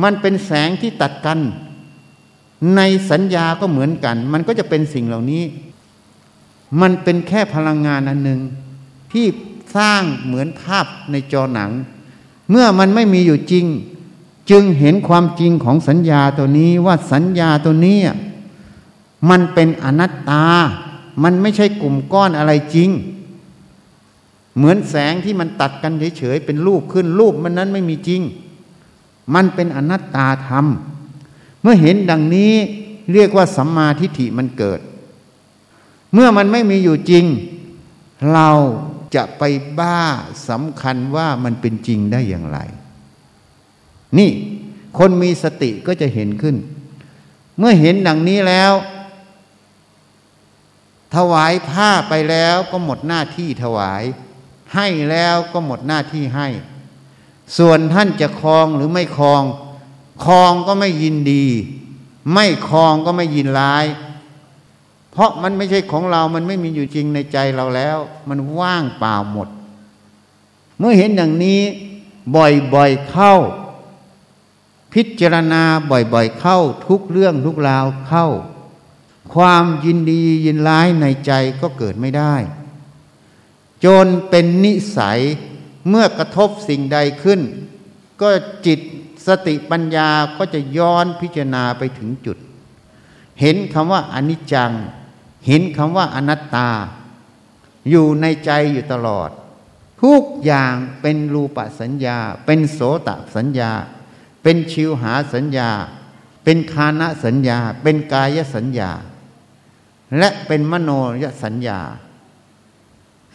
[0.03, 1.39] มันเป็นแสงที่ตัดกัน
[2.75, 5.43] ในสัญญาก็เหมือนกัน มันก็จะเป็นสิ่งเหล่านี้
[6.81, 8.41] มันเป็นแค่พลังงานอันหนึ่ง
[9.13, 9.25] ที่
[9.75, 11.71] สร้างเหมือนภาพในจอหนัง
[12.49, 13.65] เมื่อมันไม่มีอยู่จริง
[14.49, 17.99] จึงเห็นความจริงของสัญญาตัวนี้ว่าสัญญาตัวนี้
[19.29, 20.45] มันเป็นอนัตตา
[21.23, 22.89] มันไม่ใช่กลุ่มก้อนอะไรจริง
[24.57, 28.21] เหมือนแสงที่มันตัดกันเฉยๆเป็นรูปขึ้นรูปมันนั้นไม่มีจริง
[29.33, 30.65] มันเป็นอนัตตาธรรม
[31.61, 32.53] เมื่อเห็นดังนี้
[33.13, 34.79] เรียกว่าสัมมาทิฏฐิมันเกิด
[36.13, 37.25] เมื่อมันไม่มีอยู่จริง
[38.33, 38.49] เรา
[39.15, 39.43] จะไป
[39.79, 40.01] บ้า
[40.49, 42.59] สำคัญว่ามันเป็นจริงได้อย่างไร
[44.17, 44.31] นี่
[44.97, 46.55] คนมีสติก็จะเห็นขึ้น
[47.57, 48.73] เมื่อเห็นดังนี้แล้ว
[51.15, 54.03] ถวายผ้าไปแล้วก็หมดหน้าที่ถวาย
[54.75, 56.47] ให้แล้วก็หมดหน้าที่ให้
[57.57, 59.43] ส่วนท่านจะคลองหรือไม่คลอง
[60.23, 61.45] คลองก็ไม่ยินดี
[62.33, 63.85] ไม่คลองก็ไม่ยินร้าย
[65.11, 67.97] เพราะมันไม่ใช่ของเรามันไม่มีอยู่จริงในใจเราแล้ว
[68.29, 69.47] มันว่างเปล่าหมด
[70.77, 71.61] เมื่อเห็นอย่างนี้
[72.35, 73.33] บ่อยๆเข้า
[74.93, 78.27] พิจารณาบ่อยๆเข้า ทุกเรื่องทุกราวเข้า
[79.33, 81.31] ความยินดียินร้ายในใจ
[81.61, 82.35] ก็เกิดไม่ได้
[83.85, 85.19] จนเป็นนิสัย
[85.89, 87.41] เมื่อกระทบสิ่งใดขึ้น
[88.21, 88.29] ก็
[88.65, 88.79] จิต
[89.27, 92.37] สติปัญญาก็จะย้อนพิจารณาไปถึงจุด
[93.41, 94.71] เห็นคำว่าอนิจจัง
[95.47, 96.69] เห็นคำว่าอนัตตา
[97.89, 99.29] อยู่ในใจอยู่ตลอด
[100.01, 103.71] ทุกอย่างเป็นรูปสัญญา เป็นโสตสัญญา
[104.43, 105.69] เป็นชิวหาสัญญา
[106.43, 108.91] เป็นคานะสัญญา เป็นกายสัญญา
[110.17, 111.79] และเป็นมโนยสัญญา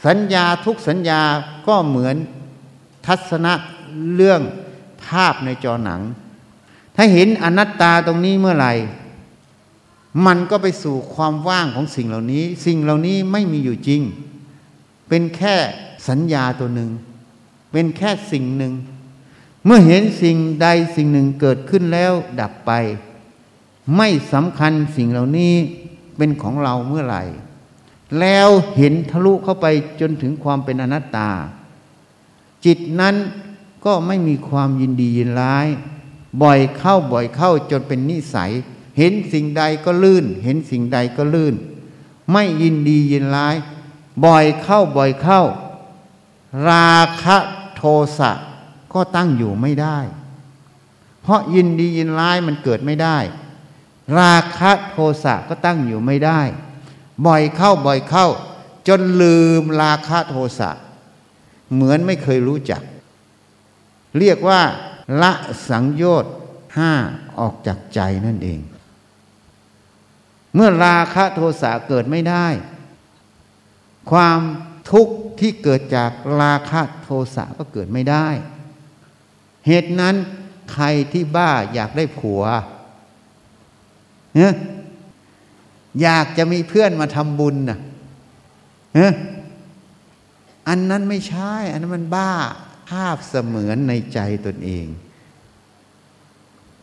[0.07, 1.21] สัญญาทุกสัญญา
[1.67, 2.17] ก็เหมือน
[3.07, 3.53] ทัศนะ
[4.15, 4.41] เรื่อง
[5.05, 6.01] ภาพในจอหนัง
[6.97, 8.73] ถ้าเห็นอนัตตาตรงนี้เมื่อไหร่
[10.27, 14.03] มันก็ไปสู่ความว่างของสิ่งเหล่านี้ สิ่งเหล่านี้ไม่มีอยู่จริง
[15.09, 15.57] เป็นแค่
[16.09, 16.91] สัญญาตัวหนึ่ง
[17.73, 18.73] เป็นแค่สิ่งหนึ่ง
[19.65, 22.73] เมื่อเห็นสิ่งใดสิ่งหนึ่งเกิดขึ้นแล้วดับไป
[23.97, 25.55] ไม่สำคัญสิ่งเหล่านี้
[26.17, 27.23] เป็นของเราเมื่อไหร่
[28.21, 29.67] แล้วเห็นทะลุเข้าไป
[30.01, 31.31] จนถึงความเป็นอนัตตา
[32.65, 33.17] จิตนั้น
[33.85, 35.67] ก็ไม่มีความยินดียินร้าย
[36.43, 38.51] บ่อยเข้าบ่อยเข้าจนเป็นนิสัย
[38.99, 41.55] เห็นสิ่งใดก็ลื่น เห็นสิ่งใดก็ลื่น
[42.33, 43.57] ไม่ยินดียินร้าย
[44.25, 45.43] บ่อยเข้าบ่อยเข้า
[46.69, 47.37] ราคะ
[47.77, 47.83] โท
[48.19, 48.33] สะ
[48.93, 49.99] ก็ตั้งอยู่ไม่ได้
[51.23, 53.19] เพราะยินดียินร้ายมันเกิดไม่ได้
[54.19, 56.41] ราคะโทสะก็ตั้งอยู่ไม่ได้
[57.27, 58.27] บ่อยเข้าบ่อยเข้า
[58.89, 60.71] จนลืมราคะโทสะ
[61.73, 62.83] เหมือนไม่เคยรู้จัก
[64.19, 64.61] เรียกว่า
[65.23, 65.33] ละ
[65.69, 66.35] สังโยชน์
[66.77, 66.93] ห้า
[67.39, 68.61] ออกจากใจนั่นเอง
[70.55, 72.47] เมื่อราคะโทสะเกิดไม่ได้
[74.11, 74.41] ความ
[74.91, 78.27] ทุกข์ที่เกิดจากราคะโทสะก็เกิดไม่ได้
[79.67, 80.15] เหตุนั้น
[80.73, 82.43] ใครที่บ้าอยากได้ผัว
[84.37, 84.55] เนี่ย
[86.03, 87.79] อยากจะมีเพื่อนมาทำบุญน่ะ
[88.97, 89.13] เนี่ย
[90.69, 92.33] อันนั้นไม่ใช่ อันนั้นมันบ้า
[92.89, 94.87] ภาพเสมือนในใจตนเอง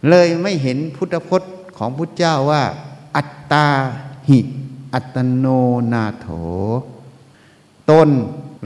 [0.09, 2.63] เลยไม่เห็นพุทธพจน์ของพุทธเจ้าว่า
[3.15, 3.67] อัตตา
[4.29, 4.39] หิ
[4.93, 5.45] อัตโน
[5.93, 6.27] นาโถ
[7.89, 8.09] ตน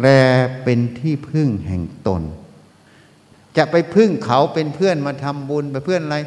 [0.01, 0.07] แล
[0.63, 2.21] เป็นที่พึ่งแห่งตน
[3.57, 6.17] จะไปพึ่งเขาเป็นเพื่อนมาทำบุญไปเพื่อนอะไร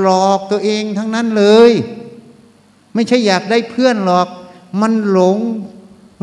[0.00, 1.72] หลอกตัวเองทั้งนั้นเลย
[2.94, 4.28] ไม่ใช่อยากได้เพื่อนหรอก
[4.80, 5.38] มันหลง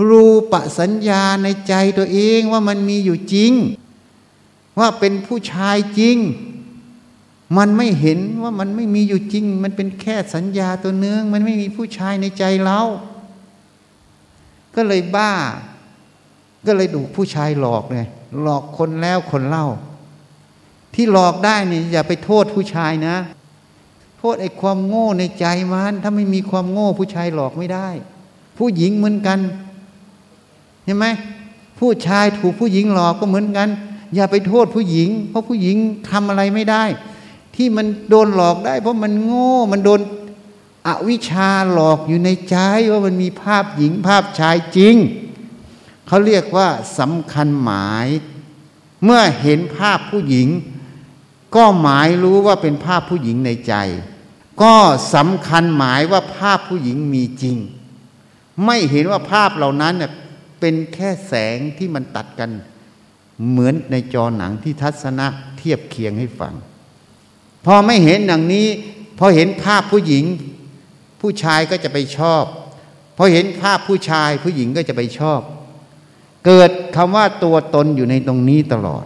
[0.10, 3.51] รูปสัญญาในใจตัวเองว่ามันมีอยู่จริง
[4.79, 6.17] ว่าเป็นผู้ชายจริง
[7.58, 12.82] มันไม่เห็นว่ามันไม่มีอยู่จริง มันเป็นแค่สัญญาตัวเนื้องมันไม่มีผู้ชายในใจเรา
[14.75, 15.32] ก็เลยบ้า
[16.65, 17.99] ก็เลยดูผู้ชายหลอกไง
[18.41, 19.67] หลอกคนแล้วคนเล่า
[20.93, 23.15] ที่หลอกได้นี่อย่าไปโทษผู้ชายนะ
[24.19, 27.89] โทษไอ้ความโง่ในใจมัน ถ้าไม่มีความโง่ผู้ชายหลอกไม่ได้
[28.58, 29.39] ผู้หญิงเหมือนกัน
[30.84, 31.06] เห็นไหม
[31.80, 33.69] ผู้ชายถูกผู้หญิงหลอกก็เหมือนกัน
[34.15, 35.78] อย่าไปโทษผู้หญิง เพราะผู้หญิง
[36.10, 36.84] ทำอะไรไม่ได้
[37.56, 40.00] ที่มันโดนหลอกได้ เพราะมันโง่มันโดน
[40.88, 42.58] อวิชชาหลอกอยู่ในใจ
[42.91, 44.96] ว่ามันมีภาพหญิงภาพชายจริง
[46.08, 46.67] เขาเรียกว่า
[47.00, 48.08] สำคัญหมาย
[49.04, 50.48] เมื่อเห็นภาพผู้หญิง
[51.56, 53.74] ก็หมายรู้ว่าเป็นภาพผู้หญิงในใจ
[54.62, 54.76] ก็
[55.13, 57.58] สำคัญหมายว่าภาพผู้หญิงมีจริง
[58.65, 60.12] ไม่เห็นว่าภาพเหล่านั้นเนี่ย
[60.65, 62.52] เป็นแค่แสงที่มันตัดกัน
[63.49, 66.54] เหมือนในจอหนังที่ทัศนะเทียบเคียงให้ฟัง
[67.65, 68.67] พอไม่เห็นอย่างนี้
[69.19, 70.26] พอเห็นภาพผู้หญิง
[71.21, 72.43] ผู้ชายก็จะไปชอบ
[73.17, 75.41] พอเห็นภาพผู้ชายผู้หญิงก็จะไปชอบ
[76.45, 79.06] เกิดคำว่าตัวตนอยู่ในตรงนี้ตลอด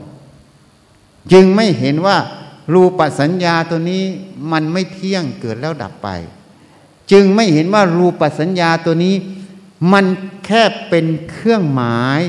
[1.31, 2.17] จึงไม่เห็นว่า
[2.73, 4.03] รูปสัญญาตัวนี้
[4.51, 6.09] มันไม่เที่ยงเกิดแล้วดับไป
[7.11, 9.15] จึงไม่เห็นว่ารูปสัญญาตัวนี้
[9.91, 10.05] มัน
[10.45, 12.21] แค่เป็นเครื่องหมาย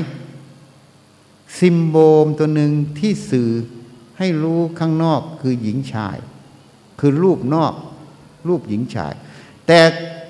[1.59, 3.51] ซิมโบมตัวหนึ่งที่สื่อ
[4.17, 6.17] ให้รู้ข้างนอกคือหญิงชาย
[6.99, 7.73] คือรูปนอก
[8.47, 9.13] รูปหญิงชาย
[9.67, 9.79] แต่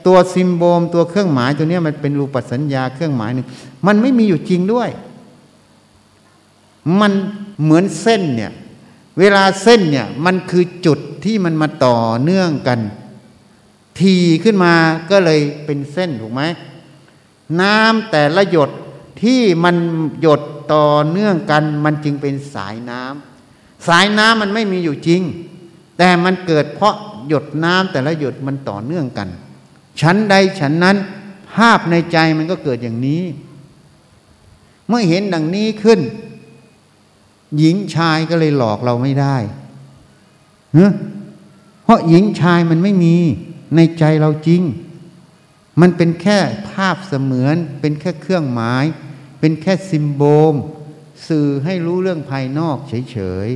[0.06, 3.48] ตัวซิมโบมตัวเครื่องหมายตัวนี้มันเป็นรูปสัญญาเครื่องหมายหนึ่ง
[3.86, 4.90] มันไม่มีอยู่จริงด้วย
[7.00, 7.12] มัน
[7.62, 8.52] เหมือนเส้นเนี่ย
[9.20, 12.80] เวลาเส้นเนี่ยมันคือจุดที่มันมาต่อเนื่องกัน
[14.00, 14.74] ทีขึ้นมา
[15.12, 16.42] ก็เลยเป็นเส้นถูกไหม
[17.62, 18.70] น้ำแต่ละหยด
[19.22, 19.76] ที่มัน
[20.22, 20.42] หยด
[20.74, 25.22] ต่อเนื่องกันมันจึงเป็นสายน้ำสายน้ำมันไม่มีอยู่จริง
[25.98, 26.96] แต่มันเกิดเพราะ
[27.28, 29.30] หยดน้ำแต่ละหยดมันต่อเนื่องกัน
[30.02, 30.98] ฉันใดฉันนั้น
[31.54, 33.24] ภาพในใจมันก็เกิดอย่างนี้
[34.88, 36.00] เมื่อเห็นดังนี้ขึ้น
[37.58, 39.38] หญิงชายก็เลยหลอกเราไม่ได้
[41.84, 43.16] เพราะหญิงชายมันไม่มี
[43.76, 44.62] ในใจเราจริง
[45.82, 46.40] มันเป็นแค่
[46.72, 48.86] ภาพเสมือน เป็นแค่เครื่องหมาย
[49.40, 50.54] เป็นแค่ซิมโบล
[51.28, 53.50] สื่อให้รู้เรื่องภายนอกเฉย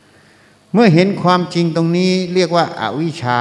[0.00, 3.40] ๆ เมื่อเห็นความจริงตรงนี้เรียกว่าอาวิชชา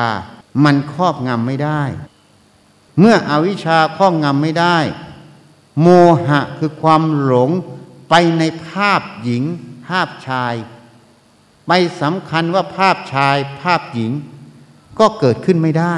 [0.63, 1.83] มันครอบงำไม่ได้
[2.99, 4.77] เมื่ออวิชชาครอบงำไม่ได้
[5.81, 5.87] โม
[6.27, 7.49] หะคือความหลง
[8.09, 9.43] ไปในภาพหญิง
[9.87, 10.53] ภาพชาย
[11.67, 14.11] ไปสำคัญว่าภาพชาย ภาพหญิง
[14.99, 15.95] ก็เกิดขึ้นไม่ได้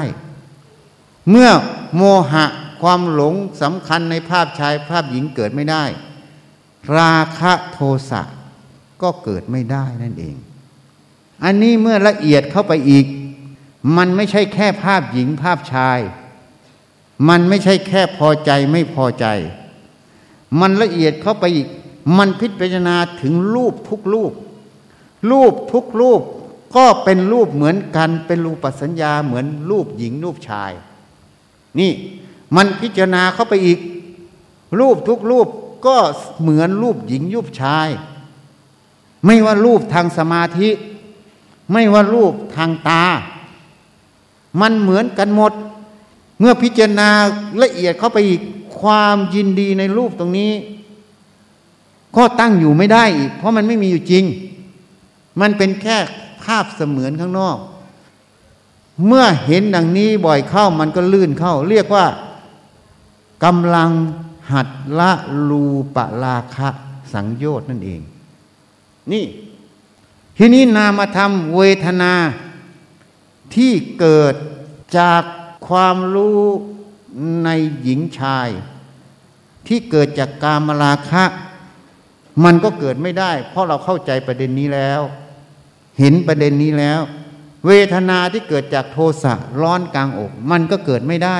[1.30, 1.50] เมื่อ
[1.96, 2.02] โม
[2.32, 2.44] หะ
[2.82, 5.84] ความหลงสำคัญในภาพชายภาพหญิงเกิดไม่ได้
[6.96, 7.78] ราคะโท
[8.10, 8.22] สะ
[9.02, 10.36] ก็เกิดไม่ได้นั่นเอง
[11.44, 13.06] อันนี้เมื่อละเอียดเข้าไปอีก
[13.96, 15.98] มันไม่ใช่แค่ภาพหญิงภาพชาย
[17.28, 19.26] มันไม่ใช่แค่พอใจไม่พอใจ
[20.60, 21.68] มันละเอียดเข้าไปอีก
[22.18, 24.32] มันพิจารณาถึงรูปทุกรูป
[25.30, 26.22] รูปทุกรูป
[26.76, 30.72] ก็เป็นรูปเหมือนกันเป็นรูปปัสัญญาเหมือนรูปหญิงรูปชาย
[31.80, 31.92] นี่
[32.56, 33.78] มันพิจารณาเข้าไปอีก
[34.80, 35.48] รูปทุกรูป
[35.86, 35.96] ก็
[36.40, 37.88] เหมือนรูปหญิงรูปชาย
[39.26, 40.68] ไม่ว่ารูปทางสมาธิ
[41.72, 43.04] ไม่ว่ารูปทางตา
[44.60, 45.52] มันเหมือนกันหมด
[46.38, 47.08] เมื่อพิจารณา
[47.62, 48.40] ละเอียดเข้าไปอีก
[48.80, 50.52] ความยินดีในรูปตรงนี้
[52.16, 54.24] ก็ตั้งอยู่ไม่ได้อีก เพราะมันไม่มีอยู่จริง
[55.40, 55.96] มันเป็นแค่
[56.42, 57.56] ภาพเสมือนข้างนอก
[59.06, 62.06] เมื่อเห็นดังนี้บ่อยเข้ามันก็ลื่นเข้า เรียกว่า
[63.44, 63.90] กำลัง
[64.52, 65.12] หัดละ
[65.48, 65.64] รู
[65.96, 66.68] ปราคะ
[67.12, 68.00] สังโยชน์นั่นเอง
[69.12, 69.24] นี่
[70.38, 72.12] ทีนี้นามธรรมเวทนา
[73.54, 74.34] ที่เกิด
[74.98, 75.22] จาก
[75.68, 76.40] ความรู้
[77.44, 77.48] ใน
[77.82, 78.48] หญิงชาย
[79.68, 81.24] ที่เกิดจากกามราคะ
[82.44, 85.00] มันก็เกิดไม่ได้ เพราะเราเข้าใจประเด็นนี้แล้ว
[85.98, 87.00] เห็นประเด็นนี้แล้ว
[87.66, 91.38] เวทนาที่เกิดจากโทสะร้อนกลางอก มันก็เกิดไม่ได้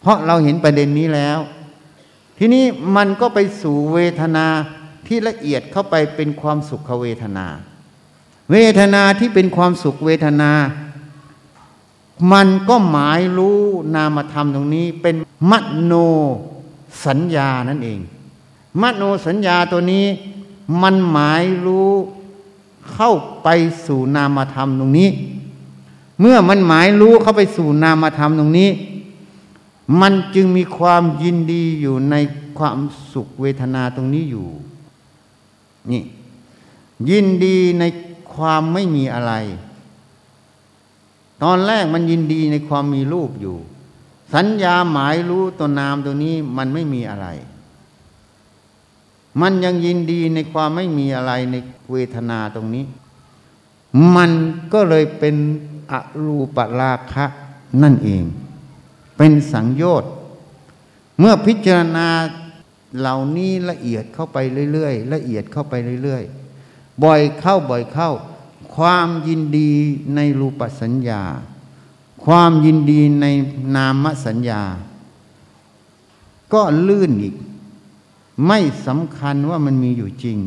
[0.00, 1.38] เพราะเราเห็นประเด็นนี้แล้ว
[2.38, 2.64] ทีนี้
[2.96, 4.46] มันก็ไปสู่เวทนา
[5.06, 7.46] ที่ละเอียดเข้าไปเป็นความสุขเวทนา
[8.52, 10.52] เวทนาที่เป็นความสุขเวทนา
[12.32, 13.60] มันก็หมายรู้
[13.94, 15.16] นามธรรมตรงนี้เป็น
[15.50, 15.92] มโน
[17.06, 18.00] สัญญานั่นเอง
[18.82, 20.06] มโนสัญญาตัวนี้
[20.82, 21.92] มันหมายรู้
[22.92, 23.48] เข้าไป
[23.86, 25.10] สู่นามธรรมตรงนี้
[26.20, 28.70] เมื่อมันหมายรู้เข้าไปสู่นามธรรมตรงนี้
[30.00, 32.14] มันจึงมีความยินดีอยู่ใน
[32.58, 32.78] ความ
[33.12, 34.46] สุขเวทนาตรงนี้อยู่
[35.90, 36.02] นี่
[37.10, 37.84] ยินดีใน
[38.34, 39.32] ความไม่มีอะไร
[41.42, 43.56] ตอนแรกมันยินดีในความมีรูปอยู่
[44.34, 47.26] สัญญาหมายรู้ตัวนามตัวนี้มันไม่มีอะไร
[49.40, 51.56] มันยังยินดีในความไม่มีอะไรใน
[51.90, 52.84] เวทนาตรงนี้
[54.16, 54.30] มัน
[54.72, 55.36] ก็เลยเป็น
[55.92, 55.94] อ
[56.24, 57.26] รูปราคะ
[57.82, 58.24] นั่นเอง
[59.16, 60.12] เป็นสังโยชน์
[61.18, 62.08] เมื่อพิจารณา
[62.98, 64.38] เหล่านี้ละเอียดเข้าไป
[64.72, 68.10] เรื่อยๆละเอียดเข้าไปเรื่อยๆ บ่อยเข้าบ่อยเข้า
[68.74, 69.72] ความยินดี
[70.14, 71.22] ในรูปสัญญา
[72.24, 73.26] ความยินดีใน
[73.76, 74.62] นามสัญญา
[76.52, 77.34] ก็ลื่นอีก
[78.46, 80.38] ไม่สำคัญว่ามันมีอยู่จริง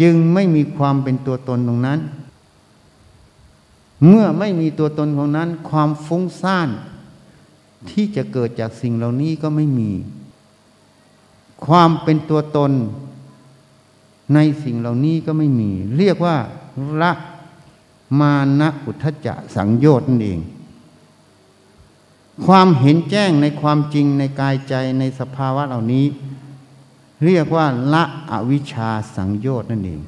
[0.00, 2.00] จึงไม่มีความเป็นตัวตนตรงนั้น
[4.06, 6.68] เมื่อไม่มีตัวตนของนั้น ความฟุ้งซ่าน
[7.90, 9.90] ที่จะเกิดจากสิ่งเหล่านี้ก็ไม่มี
[11.66, 12.72] ความเป็นตัวตน
[14.34, 16.36] ในสิ่งเหล่านี้ก็ไม่มี เรียกว่า
[17.02, 17.12] ละ
[18.20, 20.40] มานะอุทจจะสังโยชน์นั่นเอง
[22.46, 26.04] ความเห็นแจ้งในความจริงในกายใจในสภาวะเหล่านี้
[27.24, 30.00] เรียกว่าละอวิชชาสังโยชน์นั่นเอง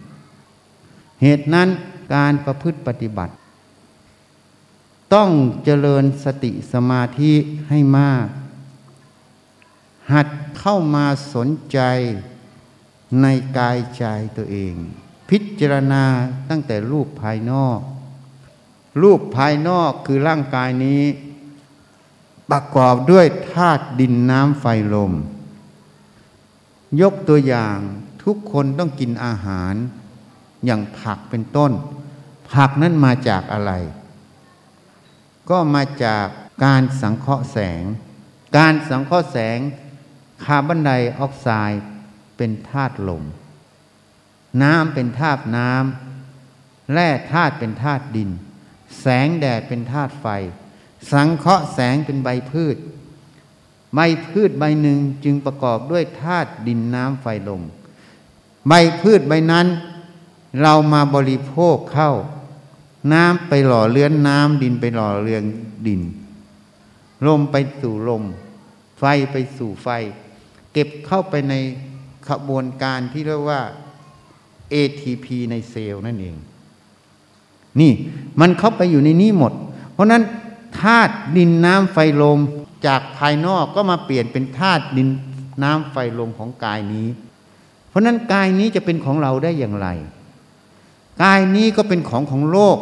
[1.23, 1.69] เหตุนั้น
[2.15, 3.35] การประพฤติปฏิบัติ
[5.15, 5.31] ต้อง
[5.65, 7.33] เจริญสติสมาธิ
[7.69, 8.27] ให้มาก
[10.13, 11.79] หัดเข้ามาสนใจ
[13.23, 13.27] ใน
[13.59, 14.05] กายใจ
[14.37, 14.75] ตัวเอง
[15.29, 16.05] พิจารณา
[16.51, 17.81] ตั้งแต่รูปภายนอก
[19.03, 21.03] รูปภายนอกคือร่างกายนี้
[22.51, 25.13] ประกอบด้วยธาตุดินน้ำไฟลม
[27.01, 27.79] ยกตัวอย่าง
[28.25, 29.75] ทุกคนต้องกินอาหาร
[30.65, 31.73] อย่างผักเป็นต้น
[32.53, 33.73] ผักนั้นมาจากอะไร
[35.51, 36.27] ก็มาจาก
[36.65, 37.83] การสังเคราะห์แสง
[38.59, 39.59] การสังเคราะห์แสง
[40.45, 41.83] คาร์บอนไดออกไซด์
[42.37, 43.25] เป็นธาตุลม
[44.63, 48.31] น้ำเป็นธาตุน้ำแร่ธาตุเป็นธาตุดิน
[49.01, 50.27] แสงแดดเป็นธาตุไฟ
[51.13, 52.77] สังเคราะห์แสงเป็นใบพืช
[53.95, 57.63] ใบพืชใบหนึ่งจึงประกอบด้วยธาตุดินน้ำไฟลม
[58.69, 59.67] ใบพืชใบนั้น
[60.63, 62.13] เรามาบริโภคเข้า
[63.13, 65.45] น้ำไปหล่อเลี้ยนน้ำดินไปหล่อเลี้ยง
[65.87, 66.03] ดิน
[67.27, 68.25] ลมไปสู่ลม
[68.99, 69.89] ไฟไปสู่ไฟ
[70.73, 71.55] เก็บเข้าไปใน
[72.29, 73.61] ขบวนการที่เรียกว่า
[74.75, 76.37] ATP ในเซลล์นั่นเอง
[77.81, 77.93] นี่
[78.41, 79.53] มันเข้าไปอยู่ในนี้หมด
[79.93, 80.23] เพราะนั้น
[80.81, 82.39] ธาตุดินน้ำไฟลม
[82.87, 85.09] จากภายนอกก็มาเปลี่ยนเป็นธาตุดิน
[85.63, 87.09] น้ำไฟลมของกายนี้
[87.89, 89.89] เพราะนั้นกายนี้จะเป็นของเราได้อย่างไร
[91.23, 92.79] กายนี้ก็เป็นของของโลก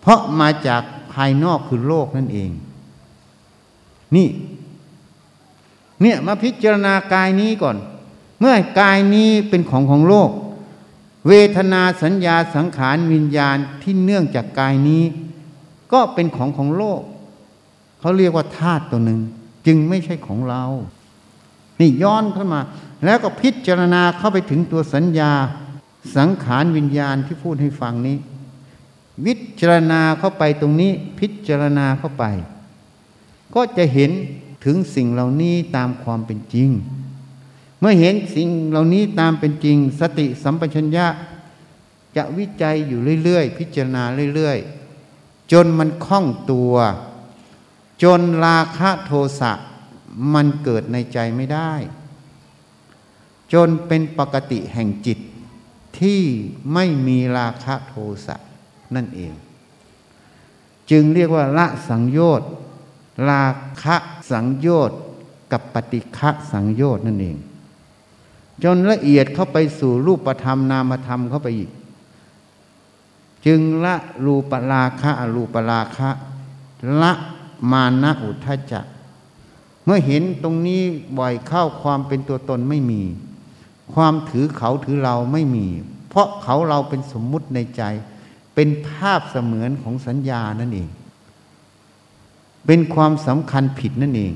[0.00, 0.82] เพราะมาจาก
[1.12, 2.50] ภายนอกคือโลกนั่นเอง
[4.16, 4.28] นี่
[6.02, 7.76] เนี่ยมาพิจารณากายนี้ก่อน
[8.40, 10.30] เมื่อกายนี้เป็นของของโลก
[11.28, 15.04] เวทนาสัญญาสังขารวิญญาณที่เนื่องจากกายนี้
[15.92, 17.00] ก็เป็นของของโลก
[18.04, 19.20] เขาเรียกว่าธาตุตัวหนึ่ง
[19.66, 20.64] จึงไม่ใช่ของเรา
[21.80, 22.60] นี่ย้อนเข้ามา
[23.04, 25.32] แล้วก็พิจารณาเข้าไปถึงตัวสัญญา
[26.16, 28.16] สังขารวิญญาณที่พูดให้ฟังนี้
[29.26, 32.24] วิจารณาเข้าไปตรงนี้ พิจารณาเข้าไป
[33.54, 34.10] ก็จะเห็น
[34.64, 36.68] ถึงสิ่งเหล่านี้ตามความเป็นจริง
[37.80, 41.06] เมื่อเห็นสิ่งเหล่านี้ตามเป็นจริง สติสัมปชัญญะ
[42.16, 44.02] จะวิจัยอยู่เรื่อยๆ พิจารณา
[44.34, 46.74] เรื่อยๆจจนมันคล่องตัว
[48.04, 49.52] จนราคะโทสะ
[50.34, 51.72] มันเกิดในใจไม่ได้
[53.52, 55.18] จนเป็นปกติแห่งจิต
[55.98, 56.22] ที่
[56.72, 57.94] ไม่มีราคะโท
[58.26, 58.36] สะ
[58.94, 59.32] นั่นเอง
[60.90, 62.48] จึงเรียกว่าละสังโยชน์
[63.30, 63.44] รา
[63.82, 63.96] คะ
[64.30, 64.98] สังโยชน์
[65.52, 67.36] กับปฏิฆะสังโยชน์นั่นเอง
[68.64, 71.70] จนละเอียดเข้าไปสู่รูปธรรมนามธรรมเข้าไปอีก
[73.46, 76.08] จึงละรูปราคะอรูปราคะ
[77.02, 77.12] ละ
[77.72, 78.84] มานะอุทธจัก
[79.84, 80.82] เมื่อเห็นตรงนี้
[81.18, 83.02] บ่อยเข้าความเป็นตัวตนไม่มี
[83.94, 85.66] ความถือเขาถือเราไม่มี
[86.08, 87.82] เพราะเขาเราเป็นสมมุติในใจ
[88.54, 90.88] เป็นภาพเสมือนของสัญญานั่นเอง
[92.66, 94.32] เป็นความสำคัญผิดนั่นเอง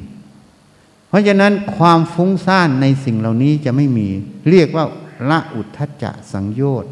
[1.09, 4.09] เพราะฉะนั้นความฟุ้งซ่านในสิ่งเหล่านี้จะไม่มี
[4.51, 4.85] เรียกว่า
[5.31, 6.91] ละอุทธจะสังโยชน์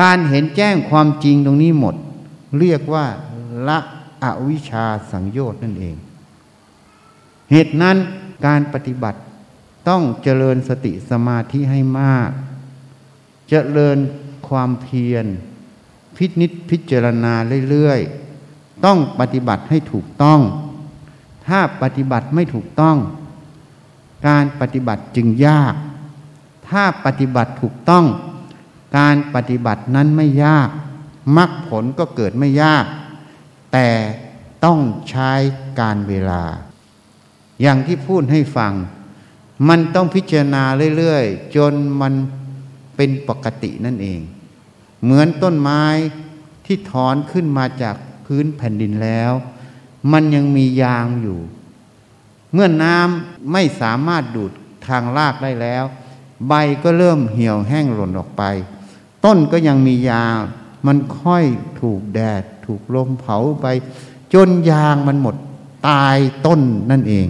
[0.00, 1.94] การเห็นแจ้งความจริงตรงนี้หมด
[2.58, 3.06] เรียกว่า
[3.68, 3.78] ละ
[4.24, 5.96] อวิชชาสังโยชน์นั่นเอง
[7.50, 7.96] เหตุนั้น
[8.46, 9.18] การปฏิบัติ
[9.88, 12.30] ต้องเจริญสติสมาธิให้มาก
[13.48, 13.98] เจริญ
[14.48, 15.26] ความเพียร
[16.16, 17.34] พินิษพิจารณา
[17.70, 20.40] เรื่อยๆ ต้องปฏิบัติให้ถูกต้อง
[21.46, 22.96] ถ้าปฏิบัติไม่ถูกต้อง
[24.28, 25.74] การปฏิบัติจึงยาก
[26.68, 28.04] ถ้าปฏิบัติถูกต้อง
[28.98, 30.68] การปฏิบัตินั้นไม่ยาก
[31.36, 32.84] มรรคผลก็เกิดไม่ยาก
[33.72, 33.88] แต่
[34.64, 34.78] ต้อง
[35.10, 35.32] ใช้
[35.80, 36.42] การเวลา
[37.62, 38.72] อย่างที่พูดให้ฟัง
[39.68, 40.64] มันต้องพิจารณา
[40.96, 42.12] เรื่อยๆ จนมัน
[42.96, 44.20] เป็นปกตินั่นเอง
[45.02, 45.84] เหมือนต้นไม้
[46.66, 47.96] ที่ถอนขึ้นมาจาก
[48.26, 49.32] พื้นแผ่นดินแล้ว
[50.12, 51.38] มันยังมียางอยู่
[52.52, 54.52] เมื่อน้ำไม่สามารถดูด
[54.86, 55.84] ทางรากได้แล้ว
[56.48, 56.52] ใบ
[56.82, 58.42] ก็เริ่มเหี่ยวแห้งหล่นออกไป
[59.24, 60.36] ต้นก็ยังมียาง
[60.86, 61.44] มันค่อย
[61.80, 63.66] ถูกแดด ถูกลมเผาไป
[64.34, 65.36] จนยางมันหมด
[65.88, 66.60] ตายต้น
[66.90, 67.28] นั่นเอง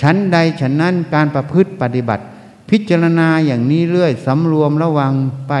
[0.00, 2.24] ชั้นใดฉันนั้นการประพฤติปฏิบัติ
[2.70, 5.12] พิจารณาอย่างนี้เรื่อยสำรวมระวัง
[5.48, 5.54] ไป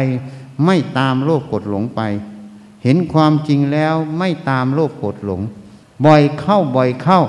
[0.64, 2.00] ไม่ตามโลภกดหลงไป
[2.82, 5.40] เห็นความจริงแล้วไม่ตามโลภกดหลง
[6.06, 7.20] บ่อยเข้าบ่อยเข้า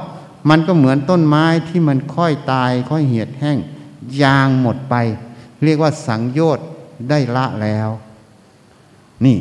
[0.50, 3.58] มันก็เหมือนต้นไม้ที่มันค่อยตาย ค่อยเหี่ยแห้ง
[4.22, 4.96] ยางหมดไป
[5.64, 6.66] เรียกว่าสังโยชน์
[7.10, 7.90] ได้ละแล้ว
[9.26, 9.38] นี่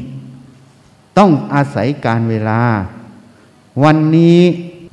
[1.19, 2.63] ต้องอาศัยการเวลา
[3.83, 4.41] วันนี้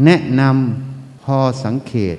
[0.05, 2.17] แนะนำพอสังเกต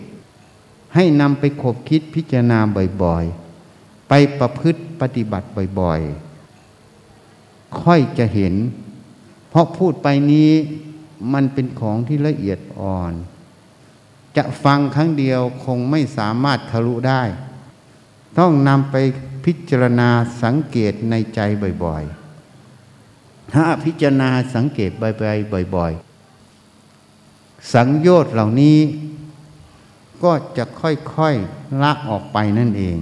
[0.94, 2.58] ให้นำไปขบคิดพิจารณา
[3.02, 5.46] บ่อยๆ ไปประพฤติปฏิบัติ
[5.80, 8.54] บ่อยๆ ค่อยจะเห็น
[9.50, 10.52] เพราะพูดไปนี้
[11.32, 13.12] มันเป็นของที่ละเอียดอ่อน
[14.36, 17.22] จะฟังครั้งเดียวคงไม่สามารถทะลุได้
[18.38, 18.96] ต้องนำไป
[19.44, 20.10] พิจารณา
[20.42, 21.40] สังเกตในใจ
[21.84, 22.27] บ่อยๆ
[23.52, 24.90] ถ้าพิจารณาสังเกต
[25.74, 28.78] บ่อยๆ สังโยชน์เหล่านี้
[30.22, 32.98] ก็จะค่อยๆละออกไปนั่นเอง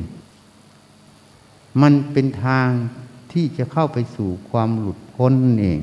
[1.82, 2.68] มันเป็นทาง
[3.32, 5.80] ที่จะเข้าไปสู่ความหลุดพ้นนั่นเอง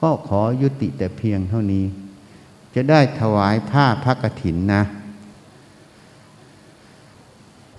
[0.00, 1.84] ก็ขอยุติแต่เพียงเท่านี้
[2.74, 4.82] จะได้ถวายผ้าพระกฐินนะ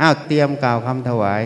[0.02, 1.42] อ้าวเตรียมกล่าวคำถวาย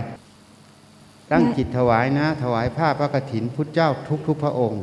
[1.33, 4.81] ตั้งจิตถวายนะ ถวายผ้าพระกฐินพุทธเจ้าทุกทุกพระองค์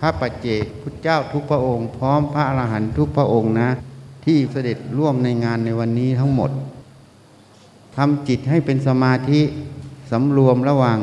[0.00, 3.70] พระปัจเจกพุทธเจ้าทุกพระองค์ พร้อมพระอรหันต์ทุกพระองค์นะ
[4.24, 6.50] ที่เสด็จร่วมในงานในวันนี้ทั้งหมด
[7.96, 9.40] ทำจิตให้เป็นสมาธิ
[10.10, 10.98] สำรวมระวัง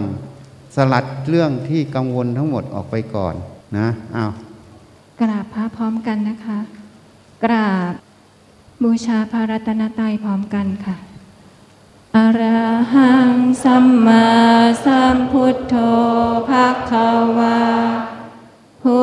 [0.76, 3.36] สลัดเรื่องที่กังวลทั้งหมดออกไปก่อน
[3.78, 4.32] นะอ้าว
[5.22, 6.60] กราบพระพร้อมกันนะคะ
[7.44, 7.94] กราบ
[8.84, 10.96] บูชาพระรัตนตรัยพร้อมกันค่ะ
[12.16, 12.42] อร
[12.94, 13.32] หัง
[13.64, 14.28] สัมมา
[14.86, 15.76] สัมพุทโธ
[16.50, 17.62] ภะคะวา
[18.84, 19.02] พุ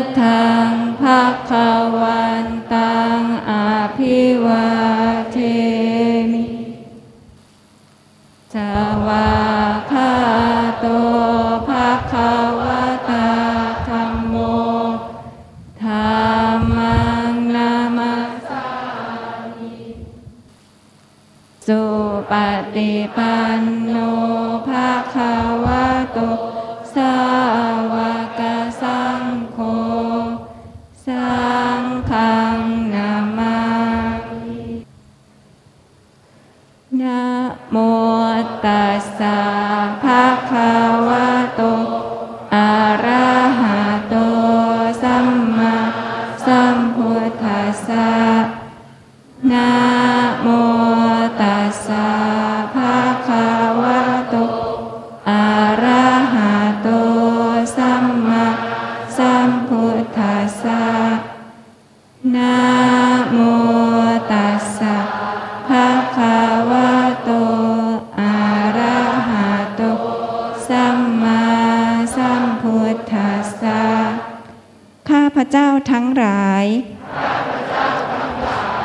[0.00, 1.68] ทธังภะคะ
[2.00, 4.68] วันตังอะภิวา
[5.32, 5.38] เท
[6.32, 6.46] มิ
[8.54, 8.72] จา
[9.06, 9.67] วา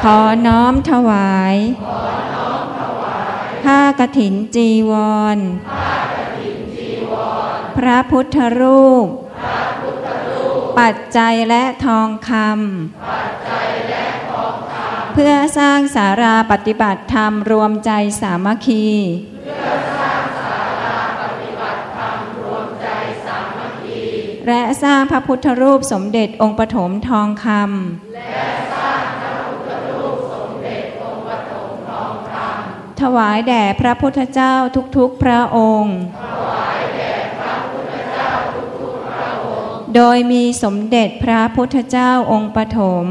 [0.08, 1.56] ขอน้อมถวาย
[3.64, 4.92] ผ้ากฐินจีว
[5.36, 5.38] ร
[7.78, 9.06] พระพุทธรูป
[10.80, 12.44] ปัจจัยและทองคำ
[15.14, 17.92] เพื่อสร้างสาราปฏิบัติธรรมรวมใจ
[18.22, 18.88] สามัคคี
[24.48, 27.58] และสร้างพระพุทธรูปสมเด็จองค์ปฐมทองคำ
[33.04, 34.54] ถวายแด่พระพุทธเจ้า
[34.98, 35.98] ทุกๆพระองค์
[39.96, 43.06] โดยมีสมเด็จพระพุทธเจ้าองค์ปฐม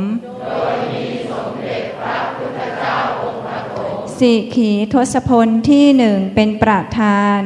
[4.18, 7.40] สิขีทศพลที่หนึ่งเป็นประธาน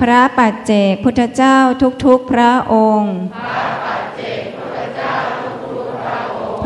[0.00, 1.58] พระปัจเจกพุทธเจ้า
[2.04, 3.85] ทุกๆพระองค์พร้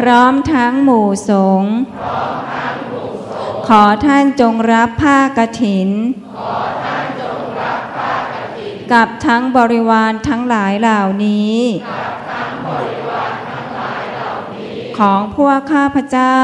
[0.01, 1.75] พร้อมทั้งหมู่สงฆ์
[3.69, 5.89] ขอท่านจงรับผ้ากฐิน
[8.93, 11.59] กับทั้งบริวารทั้งหลายเหล่านี้
[14.99, 16.39] ของพวกข้าพเจ้า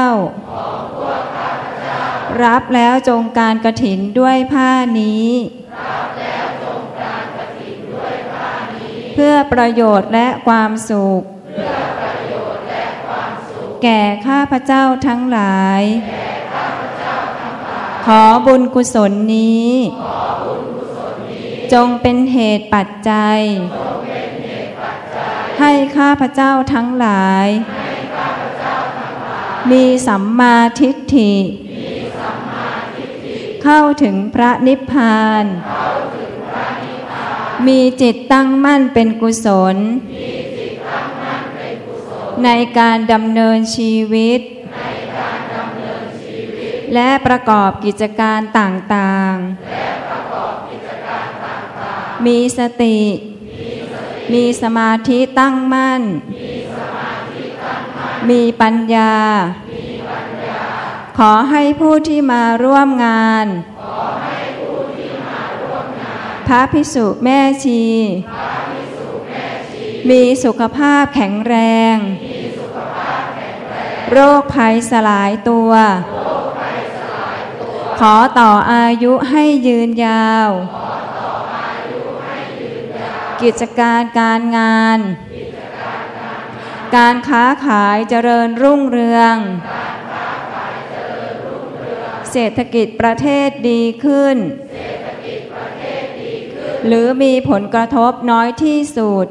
[2.43, 5.29] รับแล้วจงการกระถินด้วยผ้านี้
[9.13, 11.23] เพื่อประโยชน์และความสุข
[13.83, 15.83] แก่ข้าพเจ้าทั้งหลาย
[18.05, 19.71] ขอบุญกุศลนี้
[21.73, 23.39] จงเป็นเหตุปัจจัย
[25.59, 27.47] ให้ข้าพเจ้าทั้งหลาย
[29.71, 31.33] มีสัมมาทิฏฐิ
[33.63, 35.45] เข้าถึงพระนิพพาน
[37.67, 39.77] มีจิตตั้งมั่นเป็นกุศล
[42.45, 44.39] ในการดำเนินชีวิต
[46.93, 49.41] และประกอบกิจการต่างๆ
[52.25, 52.99] มีสติ
[54.33, 56.01] มีสมาธิตั้งมั่น
[58.29, 59.15] มีปัญญา
[61.17, 63.45] ขอให้ผู้ที่มาร่วมงาน
[66.47, 67.83] พระพิสุแม่ชี
[70.09, 71.55] มีสุขภาพแข็งแร
[71.95, 71.97] ง
[74.11, 75.71] โรคภัยสลายตัว
[77.99, 80.49] ขอต่ออายุให้ยืนยาว
[83.41, 84.99] กิจการการงาน
[86.95, 89.35] การค้าขายเจริญรุ่งเรือง
[92.31, 94.37] เศรษฐกิจประเทศดีขึ้น
[96.87, 99.27] หรือมีผลกระทบน้อยที่สุด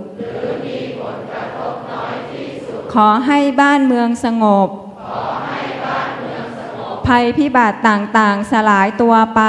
[3.00, 4.68] ขอให้บ้านเมืองสงบ
[7.06, 9.42] ภัยพิบัติต่างๆสลายตัวไป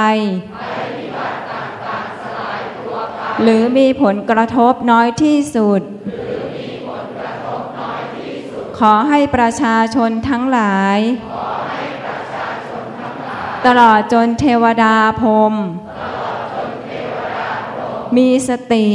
[3.42, 5.82] หรือมีผลกระทบน้อยที่สุด
[8.78, 10.98] ขอให้ประชาชนทั้งหลาย
[13.66, 15.54] ตลอดจนเทวดาพรม
[18.16, 18.88] มีสติ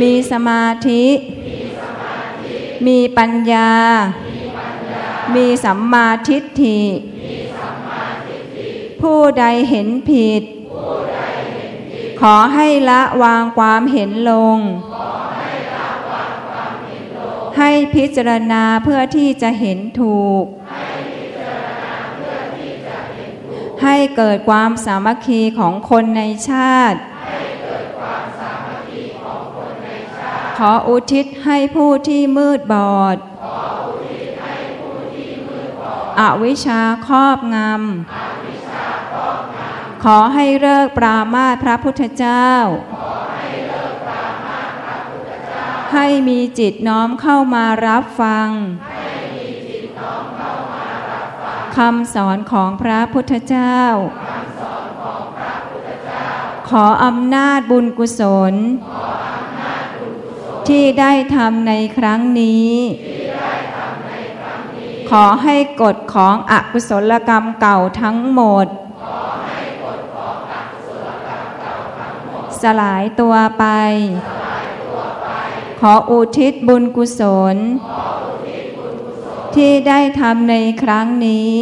[0.00, 1.33] มีสมาธิม
[2.86, 3.70] มีปัญญา
[5.34, 6.82] มีสัมมาทิฏฐิ
[9.00, 10.42] ผู้ใดเห็นผิด
[12.20, 14.58] ขอให้ละวางความเห็นลง
[17.58, 20.44] ให้พิจารณาเพื่อที่จะเห็นถูก
[23.82, 26.98] ให้เกิดความสามัคคีของคนในชาติ
[30.58, 33.16] ขออุทิศให้ผู้ที่มืดบอด
[36.20, 42.50] อวิชชาครอบงำ ขอให้เลิกปรามาสพระพุทธเจ้า
[45.94, 48.48] ให้มีจิตน้อมเข้ามารับฟัง
[51.76, 53.80] คำสอนของพระพุทธเจ้า
[56.70, 58.20] ขออำนาจบุญกุศ
[58.52, 58.54] ล
[60.68, 62.72] ที่ได้ทำในครั้งนี้
[65.10, 68.66] ขอให้กฎของอกุศลกรรมเก่าทั้งหมด
[72.62, 73.64] สลายตัวไป
[75.80, 77.22] ขออุทิศบุญกุศ
[77.54, 77.56] ล
[79.54, 81.58] ที่ได้ทำในครั้งนี้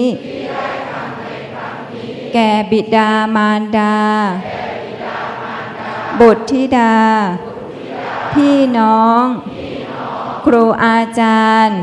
[2.34, 3.96] แก่บิดามารดา
[6.20, 6.94] บุตรธิดา
[8.34, 9.24] พี่น้อง
[10.46, 11.80] ครูอาจารย์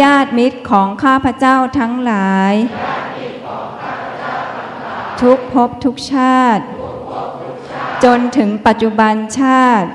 [0.00, 2.54] ญาติมิตรของข้าพเจ้าทั้งหลาย
[5.20, 6.64] ทุกภพทุกชาติ
[8.04, 9.88] จนถึงปัจจุบันชาติ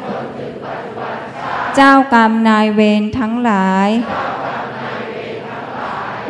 [1.75, 3.89] เจ้ากรรมนายเวรทั้งหลาย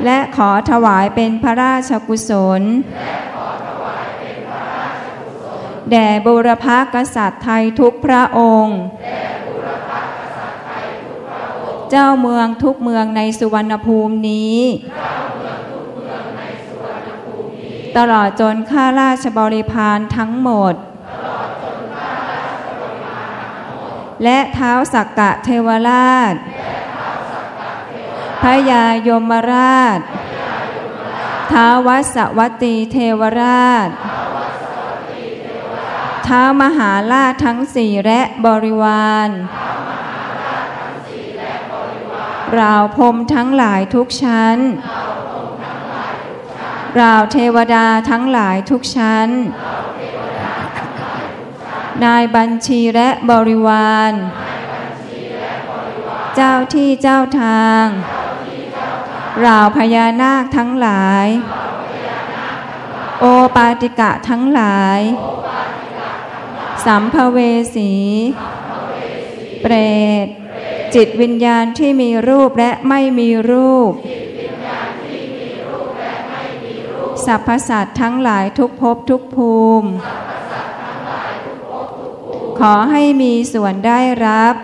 [0.05, 2.61] และขอถวายเป็นพระราชกุศล
[3.26, 8.79] แแด่บุรพากษัตริย์ไทยทุกพระองค์
[11.89, 14.59] เจ้าเมืองทุกเมืองในสุวรรณภูมินี้
[17.97, 20.73] ตลอดจนข้าราชบริพารทั้งหมด
[24.23, 26.33] และเท้าสักกะเทวราช
[28.41, 29.99] พระยายมราช
[31.51, 33.89] ท้าวัสวัตตีเทวราช
[36.27, 39.29] ท้ามหาราชทั้งสี่และบริวาร
[42.55, 44.57] เราพรมทั้งหลายทุกชั้น
[46.97, 49.27] เราเทวดาทั้งหลายทุกชั้น
[52.03, 54.11] นายบัญชีและบริวาร
[56.35, 57.85] เจ้าที่เจ้าทาง
[59.41, 61.27] เราพญานาคทั้งหลาย
[63.19, 63.25] โอ
[63.55, 64.99] ปาติกะทั้งหลาย
[66.87, 67.37] สัมภเว
[67.75, 67.91] สี
[69.61, 69.73] เปร
[70.25, 70.27] ต
[70.95, 73.91] จิตวิญญาณที่มีรูปและไม่มีรูป
[77.25, 79.89] สรรพสัตว์ทั้งหลายทุกภพทุกภูมิ
[82.59, 84.55] ขอให้มีส่วนได้รับ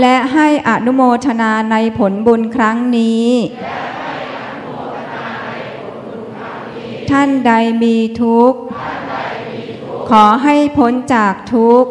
[0.00, 3.28] และให้อนุโมทนาในผลบุญครั้งนี้
[7.10, 8.60] ท่านใดมีทุกข์
[10.10, 11.90] ขอให้พ้นจากทุกข์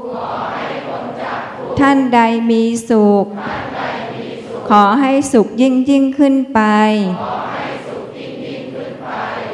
[1.80, 3.26] ท่านใดมีสุข
[4.70, 6.61] ขอให้สุขยิ่งยิ่งขึ้นไป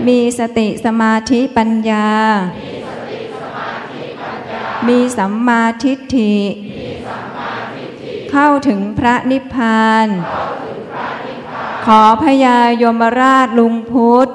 [0.07, 2.09] มีสติสมาธิปัญญา
[4.87, 6.35] มีสัมมาทิฏฐิ
[8.31, 10.07] เข้าถึงพระนิพพาน
[11.85, 14.29] ขอพญายมราชลุงพุทธ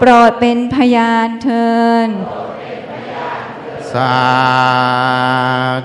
[0.00, 1.68] โปรดเป็นพยานเทิ
[2.06, 2.08] น
[3.92, 4.14] สา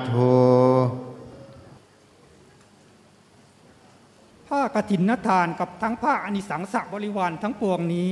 [0.09, 0.36] ธุ
[4.47, 8.09] ผ้ากฐินนทานกับทั้งผ้าอนิสังสะบริวารทั้งปวงนี้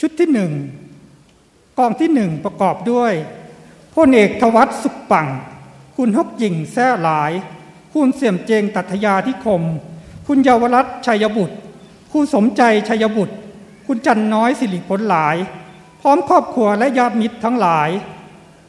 [0.00, 0.52] ชุดที่หนึ่ง
[1.78, 3.12] กองที่หนึ่งประกอบด้วย
[3.94, 5.26] พลเอกทวัตสุขปัง
[5.96, 7.32] คุณฮกหญิงแซ่หลาย
[7.92, 9.62] คุณเสี่ยมเจงตัทยาธิคม
[10.26, 11.56] คุณเยาวรัตน์ชัยบุตร
[12.12, 13.36] คุณสมใจชัยบุตร
[13.92, 15.36] คุณจันน้อยสิริผลหลาย
[16.00, 17.90] พร้อมครอบครัวและญาติมิตรทั้งหลาย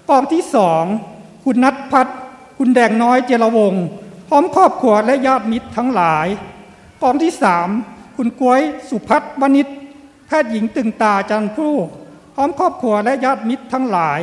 [0.10, 0.84] กองที่สอง
[1.44, 2.18] คุณนัทพัฒน์
[2.58, 3.74] คุณแดงน้อยเจรวง
[4.28, 6.28] พร้อมครอบครัวและญาติมิตรทั้งหลาย
[7.02, 7.70] กองที่สาม
[8.16, 9.68] คุณกล้วยสุพัฒน์วณิช
[10.28, 11.74] แพทย์หญิงตึงตาจันทร์ผู้
[12.36, 14.20] พร้อมครอบครัวและญาติมิตรทั้งหลาย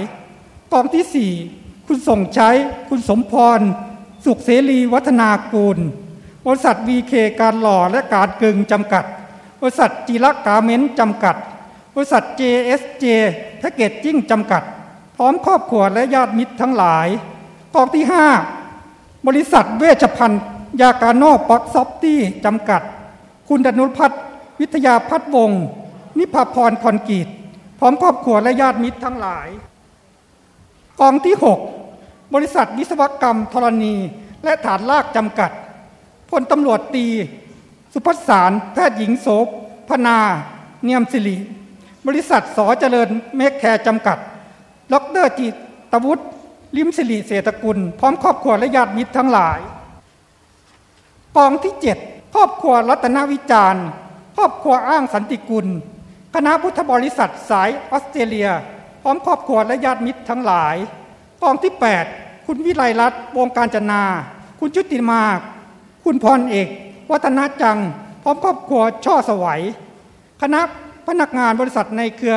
[0.72, 1.32] กองที่สี่
[1.86, 2.51] คุณส่งใช้
[2.88, 3.61] คุณสมพร
[4.24, 5.78] สุขเสรีวัฒนากูล
[6.44, 9.05] บริษัทวีเคการหล่อและการกึงจำกัด
[9.61, 11.36] บริษัทจีรกาเมนต์จำกัด
[11.94, 13.04] บริษัท JSJ
[13.59, 14.62] แพคเกจจิ้งจำกัด
[15.16, 17.09] พร้อมครอบครัวและญาติมิตรทั้งหลาย
[17.74, 18.04] กองที่
[18.64, 20.42] 5 บริษัทเวชภัณฑ์
[20.80, 22.82] ยาการโนปักซอฟตี้จำกัด
[23.48, 24.22] คุณดนุพัฒน์
[24.61, 25.62] วิทยาพัฒน์วงศ์
[26.18, 27.28] นิพพรคอนกรีต
[27.78, 29.48] พร้อมครอบครัวและญาติมิตรทั้งหลาย
[31.00, 31.36] กองที่
[31.84, 33.94] 6 บริษัทวิศวกรรมธรณี
[34.44, 35.50] และฐานลากจำกัด
[36.30, 37.06] พลตำรวจตี
[37.93, 39.26] สุพัฒสารแพทย์หญิงโส
[39.89, 40.18] พนา
[40.84, 41.36] เนียมสิริ
[42.07, 44.18] บริษัทสอเจริญเมคแคร์จำกัด
[44.93, 45.49] ดรจิ
[45.93, 46.24] ตวุฒิ
[46.76, 49.61] ลิมสิริเศรษฐกุล พร้อมครอบครัวและญาติมิตรทั้งหลาย
[51.36, 51.74] กองที่
[52.05, 53.86] 7 ครอบครัวรัตนวิจารณ์
[54.36, 55.66] ครอบครัวอ้างสันติกุล
[56.34, 58.49] คณะพุทธบริษัทสายออสเตรเลีย
[59.03, 60.76] พร้อมครอบครัวและญาติมิตรทั้งหลาย
[61.43, 61.72] กองที่
[62.11, 64.03] 8 คุณวิไลรัตน์วงศ์กาญจนา
[64.59, 65.22] คุณชุติมา
[66.05, 66.68] คุณพรเอก
[67.11, 67.78] วัฒนจัง
[68.22, 69.62] พร้อมครอบครัวช่อสวัย
[70.42, 70.61] คณะ
[71.06, 72.36] พนักงานบริษัทในเครือ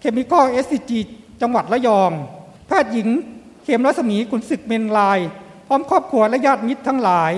[0.00, 1.00] เคมีคอลเอสซีจี
[1.40, 2.12] จังหวัดระยอง
[2.66, 3.08] แพทย์หญิง
[3.64, 5.18] เขมรัศมีคุณศึกเมนลาย
[5.66, 7.32] พร้อมครอบครัวและญาติมิตรทั้งหลาย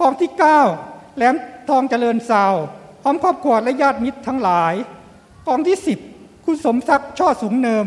[0.00, 0.30] กองที่
[0.74, 1.34] 9แหลม
[1.68, 2.54] ทองเจริญซาว
[3.02, 4.74] พร้อมครอบครัวและญาติมิตรทั้งหลาย
[5.46, 5.76] กองที่
[6.10, 7.86] 10 คุณสมศักดิ์ช่อสูงเนิม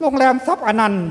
[0.00, 1.06] โรงแรมทรัพย์อนันต์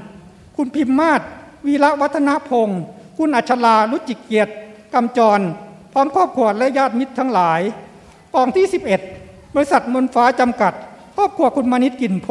[0.57, 1.21] คุณพิมมาศ
[1.67, 2.81] วีระวัฒนพงศ์
[3.17, 4.53] คุณอัชลาลุจิเกียรติ
[4.93, 5.39] กำจร
[5.97, 7.61] พร้อมครอบครัวและญาติมิตรทั้งหลาย
[8.35, 8.65] กองที่
[9.09, 10.73] 11 บริษัทมนฟ้าจำกัด
[11.15, 12.27] ครอบครัวคุณมานิตกินโพ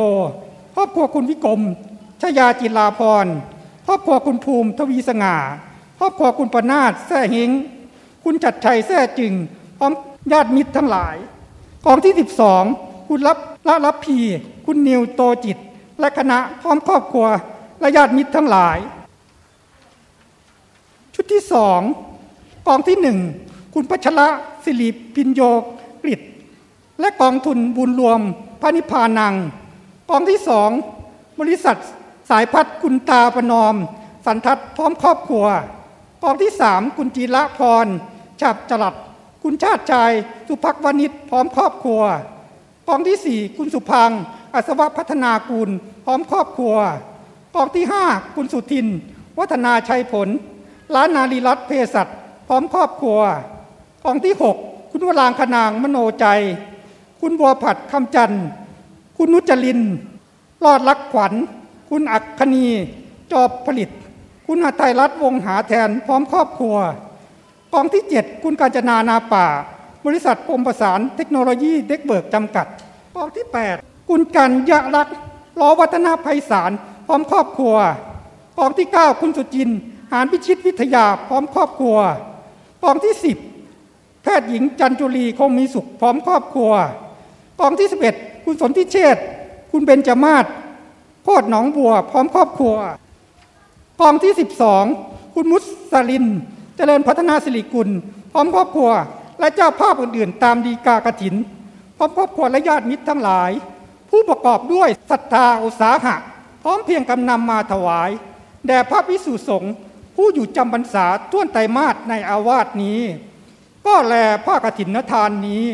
[0.77, 1.61] ครอบครัวคุณวิกรม
[2.23, 3.27] ชยาจิลาพร
[3.87, 5.37] ครอบครัวคุณภูมิทวีสง่า
[6.01, 7.51] ครอบครัวคุณประนาถแท่เฮง
[8.25, 9.33] คุณจัดชัยแท่จึง
[9.79, 9.93] พร้อม
[10.33, 11.17] ญาติมิตรทั้งหลาย
[11.87, 12.15] กองที่
[12.61, 13.39] 12 คุณรับ
[13.69, 14.19] ละรับพี
[14.67, 15.59] คุณนิวโตจิต
[16.01, 17.27] และคณะพร้อมครอบครัว
[17.81, 18.79] และญาติมิตรทั้งหลาย
[21.15, 21.81] ชุดที่สอง
[22.69, 23.19] กองที่หนึ่ง
[23.75, 24.29] คุณพัชระ
[24.65, 25.43] สิริพินโย
[26.03, 26.21] กฤษ
[27.01, 28.21] และกองทุนบุญรวม
[28.61, 29.35] พระนิพพานัง
[30.11, 30.71] กองที่สอง
[31.41, 31.79] บริษัท
[32.31, 33.75] สายพัฒน์คุณตาประนอม
[34.27, 35.47] สันทัดพร้อมครอบครัว
[36.23, 37.87] กองที่สามคุณจีระพร
[38.41, 38.95] ฉับจรัด
[39.43, 40.13] คุณชาติชาย
[40.49, 42.03] สุภักวณิชพร้อมครอบครัว
[42.89, 44.11] กองที่สี่คุณสุพัง
[44.55, 45.71] อัศวพัฒนากุล
[46.05, 46.77] พร้อมครอบครัว
[47.57, 48.05] กองที่ห้า
[48.37, 48.87] คุณสุทิน
[49.39, 50.29] วัฒนาชัยผล
[50.95, 52.07] ร้านนารีรัตเพศัต
[52.49, 53.21] พร้อมครอบครัว
[54.07, 54.57] กองที่หก
[54.91, 56.27] คุณวรางคนางมโนใจ
[57.21, 58.45] คุณบัวผัดคำจันทร์
[59.17, 59.81] คุณนุจลิน
[60.65, 61.33] รอดรักขวัญ
[61.91, 62.67] คุณอักคณี
[63.33, 63.91] จอบผลิต
[64.47, 66.77] คุณหทัยรัตน์วงหาแทนพร้อมครอบครัว
[67.75, 69.47] กองที่ 7 คุณกาญจนานาป่า
[70.05, 72.67] บริษัทกรมประสานเทคโนโลยีเด็กเบิกจำกัด
[73.17, 73.47] กองที่
[73.77, 75.17] 8 คุณกันยะรักษ์
[75.61, 76.71] ล้อวัฒนาภัยสาร
[77.07, 77.77] พร้อมครอบครัว
[78.59, 79.71] กองที่ 9 คุณสุจิน
[80.13, 81.97] หานพิชิตวิทยาพร้อมครอบครัว
[82.85, 83.54] กองที่ 10
[84.25, 86.73] แพทย์หญิงจันจุลีคงมีสุขพร้อมครอบครัว
[87.61, 89.17] กองที่ 11 คุณสนธิเชษ
[89.71, 90.45] คุณเบญจมาศ
[91.25, 92.75] โคตรหนองบัว พร้อมครอบครัว
[94.01, 94.33] กองที่
[94.83, 95.59] 12 คุณมุ
[95.93, 96.25] สลิน
[96.77, 97.89] เจริญพัฒนาสิริกุล
[98.33, 98.91] พร้อมครอบครัว
[99.41, 101.35] และเจ้าภาพอื่นๆ ตามดีกากถิน
[101.97, 103.51] พร้อมครอบครัวและญาติมิตรทั้งหลาย
[104.11, 106.17] ผู้ประกอบด้วยศรัทธาอุตสาหะ
[106.63, 108.11] พร้อมเพียงกำนำมาถวาย
[108.67, 109.75] แด่พระพิสุสงฆ์
[110.17, 113.01] ผู้อยู่จำพรรษาท่วนไตรมาสในอาวาสนี้
[113.87, 114.15] ก็แล
[114.45, 115.65] ผ้ากฐินทานนี้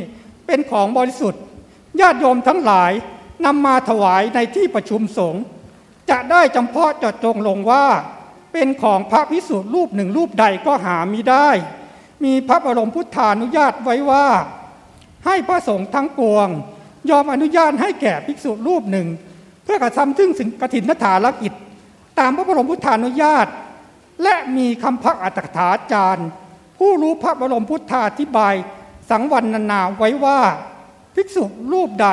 [0.46, 1.42] เป็นของบริสุทธิ์
[2.00, 2.92] ญาติโยมทั้งหลาย
[3.46, 5.42] นำมาถวายในที่ประชุมสงฆ์
[6.10, 7.86] จะได้จำเพาะจาะจงลงว่า
[8.52, 11.48] เป็นของพระพิสุรูปหนึ่งรูปใดก็หามิได้
[12.24, 14.26] มีพระบรมพุทธานุญาตไว้ว่า
[15.26, 16.48] ให้พระสงฆ์ทั้งปวง
[17.10, 19.06] ยอมอนุญาตให้แก่ภิกษุรูปหนึ่ง
[19.64, 21.52] เพื่อกระทำซึ่งสิงกฐินนฐานกิจ
[22.18, 23.46] ตามพระบรมพุทธานุญาต
[24.22, 26.28] และมีคำพักอัตถาจารย์
[26.82, 28.54] ผู้รู้พระบรมพุทธาธิบาย
[29.10, 30.40] สังวรรณนาไว้ว่า
[31.14, 32.08] ภิกษุรูปใด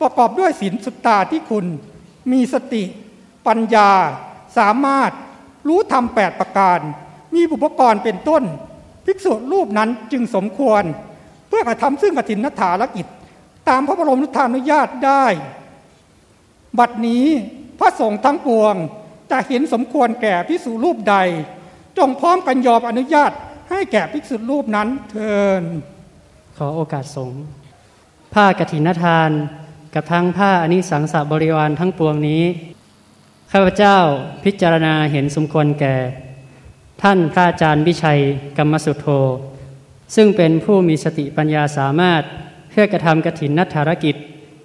[0.00, 1.66] ประกอบด้วยศีลสุตตาที่คุณ
[2.32, 2.84] มีสติ
[3.46, 3.90] ปัญญา
[4.58, 5.10] สามารถ
[5.68, 6.80] รู้ธรรมแปดประการ
[7.34, 8.42] มีบุปกรณ์เป็นต้น
[9.06, 10.82] ภิกษุรูปนั้นจึงสมควร
[11.48, 13.06] เพื่อกระทำซึ่งกฐินนฐานกิจ
[13.68, 15.26] ตามพระบรมพุทธานุญาตได้
[16.78, 17.26] บัดนี้
[17.78, 18.74] พระสงฆ์ทั้งปวง
[19.30, 21.16] จะเห็นสมควรแก่ภิกษุรูปใด
[21.98, 23.32] จงพร้อมกันยอมอนุญาต
[23.70, 25.62] ให้แก่ภิกษุรูปนั้นเทิน
[26.58, 27.42] ขอโอกาสสงฆ์
[28.34, 29.30] ผ้ากฐินทาน
[29.94, 32.42] กับทั้งผ้าอนิสังสาบริวารทั้งปวงนี้
[33.52, 33.96] ข้าพเจ้า
[34.44, 35.96] พิจารณาเห็นสมควรแก่
[37.02, 38.20] ท่านพระอาจารย์วิชัย
[38.58, 39.06] กรรมสุโธ
[40.14, 42.22] ซึ่งเป็นผู้มีสติปัญญาสามารถ
[42.70, 44.16] เพื่อกระทำกฐินนัฐารกิจ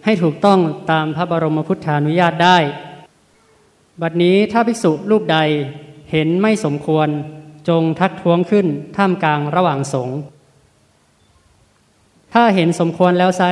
[0.05, 0.59] ให้ถูกต้อง
[0.91, 2.57] ตามพระบรมพุทธานุญาตได้
[4.01, 5.37] บัดนี้ถ้าภิกษุรูปใด
[6.11, 7.09] เห็นไม่สมควร
[7.69, 10.17] จงทักท้วงขึ้นท่ามกลางระหว่างสงฆ์
[12.33, 13.51] ถ้าเห็นสมควรแล้วไซร้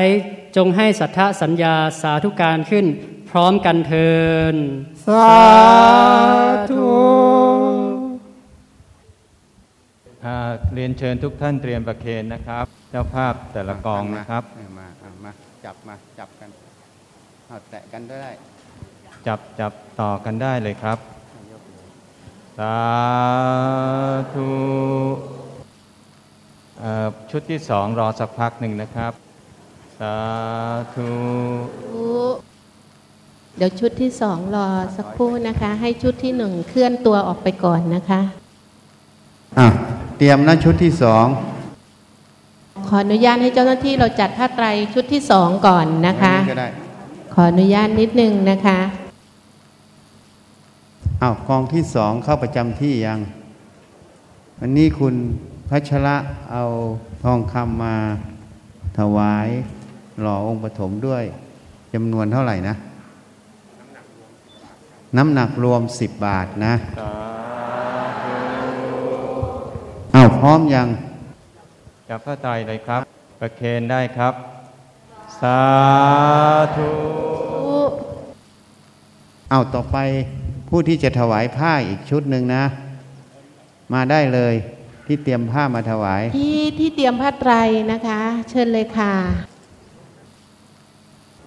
[0.57, 2.85] จงให้สัทธสัญญาสาธุการขึ้น
[3.29, 4.11] พร้อมกันเทิ
[4.53, 4.55] น
[5.05, 5.33] สา
[6.71, 6.91] ธุ
[10.25, 10.37] อ่า
[10.73, 15.31] เรียนเชิญทุกท่านเตรียมประเคนนะครับ เจ้าภาพแต่ละกองนะครับเอามาเอามา
[15.65, 16.49] จับมาจับกัน
[17.47, 18.31] เอาแตะกันก็ได้
[19.27, 20.97] จับจับต่อกันได้เลยครับ
[22.59, 22.77] สา
[24.33, 24.51] ธุ
[26.79, 29.13] เอ่อชุดที่สองรอสักพักหนึ่งนะครับ
[29.99, 30.15] สา
[30.95, 31.11] ธุ
[33.57, 38.21] เดี๋ยวชุดที่สองรอสักครู่นะคะ ให้ชุดที่หนึ่งเคลื่อนตัวออกไปก่อนนะคะ
[39.59, 39.67] อะ
[40.17, 41.25] เตรียมนะชุดที่สอง
[42.87, 46.67] ขออนุญาตให้เจ้าหน้าที่เราจัดผ้าไตรชุดที่สองก่อนนะคะก็ได้
[47.33, 48.79] ขออนุญาตนิดนึงนะคะ
[51.25, 53.19] อ้าวกองที่สองเข้าประจำที่ยัง
[54.59, 55.15] วันนี้คุณ
[55.69, 56.15] พัชระ
[56.51, 56.63] เอา
[57.23, 57.95] ทองคำมา
[58.97, 59.47] ถวาย
[60.21, 61.23] หล่อองค์ปฐมด้วย
[61.93, 62.75] จำนวนเท่าไหร่นะ
[65.17, 67.13] น้ำหนักรวมสิบบาทนะสา
[70.15, 70.87] อ้าวพร้อมยัง
[72.09, 73.01] จับพระไตรเลยครับ
[73.39, 74.33] ประเคนได้ครับ
[75.39, 75.59] สา
[76.75, 76.91] ธุ
[79.51, 79.97] เอาต่อไป
[80.75, 82.63] ผู้ที่จะถวายผ้าอีกชุดหนึ่งนะ
[83.93, 84.53] มาได้เลย
[85.07, 87.53] ที่เตรียมผ้ามาถวาย ที่ที่เตรียมผ้าไตร
[87.91, 89.13] นะคะ เชิญเลยค่ะ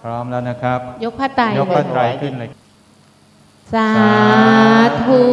[0.01, 2.49] พร้อมแล้วนะครับ ยกผ้าไตรยกพระไตรขึ้นเลย
[3.73, 3.89] สา
[5.03, 5.23] ธุ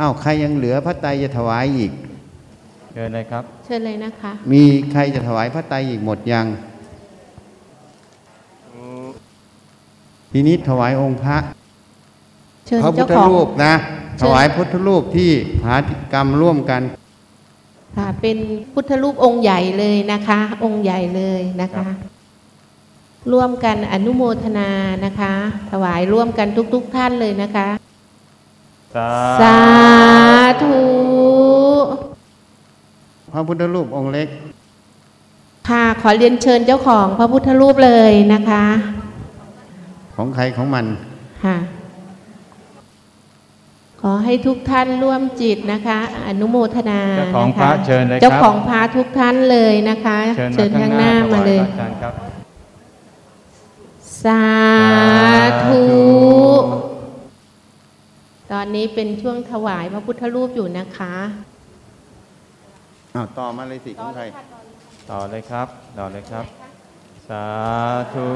[0.00, 1.92] อ้าวใครยังเหลือพระไตรจะถวายอีก
[2.92, 4.62] เชิญเลยครับ เชิญเลยนะคะ มี
[4.92, 6.46] ใครจะถวายพระไตรอีกหมดยัง
[10.32, 11.61] ทีนี้ถวายองค์พระเชิญ
[12.82, 13.74] พระพุเจ้าทธของรูปนะ
[14.18, 15.30] เชิถญวายพุทธรูปที่
[15.64, 16.82] หากิจกรรมร่วมกัน
[17.96, 18.36] ค่ะเป็น
[18.72, 21.86] พุทธรูปองค์ใหญ่เลยนะคะ องค์ใหญ่เลยนะคะ
[23.32, 24.70] ร่วมกันอนุโมทนา
[25.04, 25.32] นะคะ
[25.70, 27.68] ถวายร่วมกันทุกๆทท่านเลยนะคะ
[28.96, 29.10] สา
[29.40, 29.58] สา
[30.62, 30.76] ธุ
[33.32, 34.28] พระพุทธรูปองค์เล็ก
[35.68, 38.64] ค่ะขอเรียนเชิญเจ้าของพระพุทธรูปเลยนะคะ
[40.16, 40.84] ของใครของมัน
[41.44, 41.56] ค่ะ
[44.02, 50.18] ขอให้ทุกท่านร่วมจิตนะคะ อนุโมทนาเจ้าของนคพระเชิญเลยครับเจ้าของพระทุกท่านเลยนะคะ
[50.54, 52.14] เชิญมาข้างหน้ามาเลยถวพระอาจารย์ครับ
[54.24, 54.44] สา
[55.66, 55.84] ธุ
[58.52, 61.14] ตอนนี้เป็นช่วงถวายพระพุทธรูปอยู่นะคะ
[63.14, 64.24] อ้าวต่อมาเลยสิของใคร
[65.10, 66.44] ต่อเลยครับต่อเลยครับ
[67.28, 67.46] สา
[68.14, 68.30] ธุ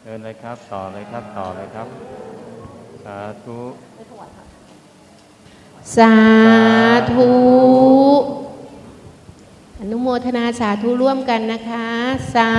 [0.00, 1.88] เชิญเลยครับ ต่อเลยครับ ต่อเลยครับ
[3.04, 3.60] สาธุ
[5.96, 6.14] สา
[7.12, 7.32] ธุ
[9.80, 11.88] อนุโมทนาสาธุร่วมกันนะคะ
[12.34, 12.52] สา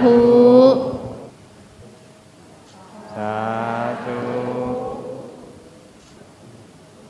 [0.00, 0.18] ธุ
[3.16, 3.36] สา
[4.06, 4.18] ธุ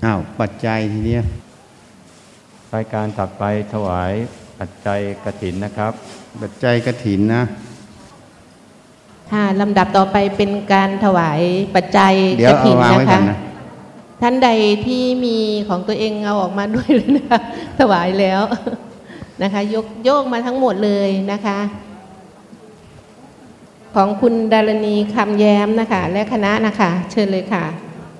[0.05, 1.22] อ้าวปัจจัยทีเนี้ย
[2.74, 4.12] รายการถัดไปถวาย
[4.59, 5.93] ปัจจัยกฐินนะครับ
[6.41, 7.43] ปัจจัยกระถินนะ
[9.33, 11.41] ค่ะลำดับต่อไปเป็นการถวาย
[11.74, 13.39] ปัจจัยเดี๋ยกวเอาฐินวางนะไว้ก่คะอนนะ
[14.22, 14.49] ท่านใด
[14.87, 15.37] ที่มี
[15.68, 17.41] ของตัวเองเอาออกมาด้วยเลยนะคะ
[17.79, 18.41] ถวายแล้ว
[19.43, 21.59] นะคะ ยกโยกมาทั้งหมดเลยนะคะ
[23.95, 27.64] ของคุณดารณีคำแย้มนะคะ และคณะนะคะ เชิญเลยค่ะ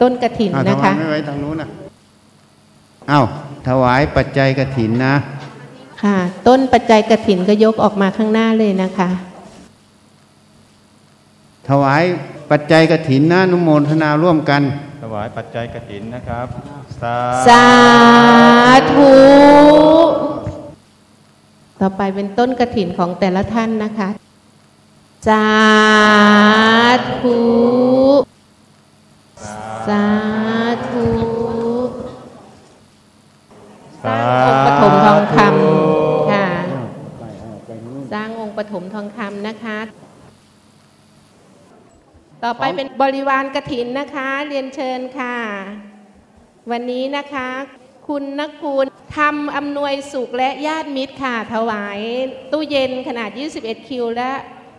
[0.01, 1.69] ต้นกระถินอ้าวนะทำไมคะไม่ไว้ทางนู้นนะ
[3.11, 3.25] อ้าว
[3.69, 5.15] ถวายปัจจัยกระถินนะ
[6.03, 9.11] ค่ะ ต้นปัจจัยกระถินก็ยกออกมาข้างหน้าเลยนะคะ
[11.71, 12.03] ถวาย
[12.51, 14.62] ปัจจัยกระถินนะอนุโมทนาร่วมกัน
[15.03, 16.47] ถวายปัจจัยกฐินนะครับ
[17.03, 17.16] สา
[17.49, 17.66] สา
[18.93, 19.12] ธุ
[21.81, 24.09] ต่อไปเป็นต้นกระถินของแต่ละท่านนะคะ
[25.29, 25.47] สา
[27.21, 27.41] ธุ
[29.89, 30.07] สา
[30.91, 31.09] ธุ
[34.05, 36.47] สร้างองค์ปฐมทองคำค่ะ
[38.12, 39.79] สร้างองค์ปฐมทองคำนะคะ
[42.45, 45.36] ต่อไปเป็นบริวารกระถินนะคะ เรียนเชิญค่ะ
[46.70, 47.49] วันนี้นะคะ
[48.09, 48.86] คุณนักคุณ
[49.16, 52.01] ทำอำนวยสุขและญาติมิตรค่ะ ถวาย
[52.53, 53.30] ตู้เย็นขนาด
[53.61, 54.32] 21 คิว และ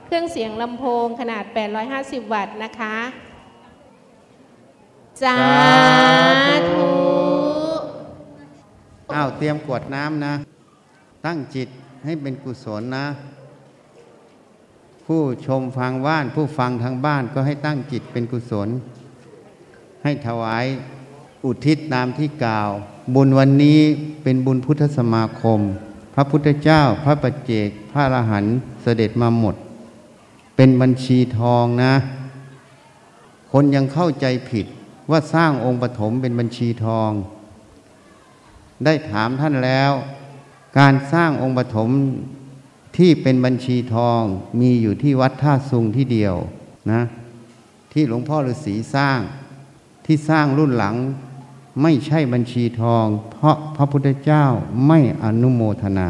[0.05, 1.43] เครื่องเสียงลำโพงขนาด
[1.87, 2.97] 850 วัตต์นะคะ
[5.21, 5.37] สา
[6.71, 6.89] ธุ
[9.15, 10.33] อ้าว เตรียมกรวดน้ำนะ
[11.25, 11.69] ตั้งจิต
[12.05, 13.05] ให้เป็นกุศลนะ
[15.13, 18.69] ผู้ชมฟังบ้าน ผู้ฟังทางบ้านก็ให้ตั้งจิตเป็นกุศล
[20.03, 20.65] ให้ถวาย
[21.45, 22.69] อุทิศตามที่กล่าว
[23.15, 23.79] บุญวันนี้
[24.23, 25.59] เป็นบุญพุทธสมาคม
[26.13, 29.55] พระพุทธเจ้าพระปัจเจก พระอรหันต์เสด็จมาหมด
[30.55, 31.93] เป็นบัญชีทองนะ
[33.51, 34.65] คนยังเข้าใจผิด
[35.11, 37.11] ว่าสร้างองค์ปฐมเป็นบัญชีทอง
[38.85, 39.91] ได้ถามท่านแล้ว
[40.79, 41.89] การสร้างองค์ปฐม
[42.97, 44.21] ที่เป็นบัญชีทอง
[44.59, 46.35] มีอยู่ที่วัดท่าซุงที่เดียว
[46.91, 47.01] นะ
[47.91, 49.19] ที่หลวงพ่อฤาษีสร้าง
[50.05, 50.95] ที่สร้างรุ่นหลัง
[51.81, 54.45] ไม่ใช่บัญชีทอง เพราะพระพุทธเจ้า
[54.87, 56.09] ไม่อนุโมทนา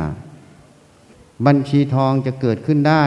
[1.45, 3.05] บัญชีทองจะเกิดขึ้นได้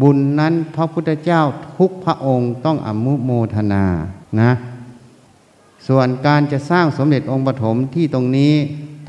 [0.00, 1.42] บุญนั้นพระพุทธเจ้า
[1.76, 3.84] ทุกพระองค์ต้องอนุโมทนา
[4.40, 4.50] นะ
[5.86, 8.54] ส่วนการจะสร้างสมเด็จองค์ปฐมที่ตรงนี้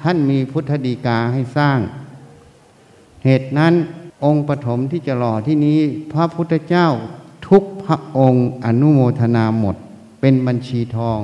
[0.02, 1.80] ท่านมีพุทธดีกาให้สร้าง
[3.26, 3.74] เหตุนั้น
[4.26, 5.80] องค์ปฐมที่จะหล่อที่นี้
[6.12, 6.88] พระพุทธเจ้า
[7.48, 9.76] ทุกพระองค์อนุโมทนาหมด
[10.22, 11.20] เป็นบัญชีทอง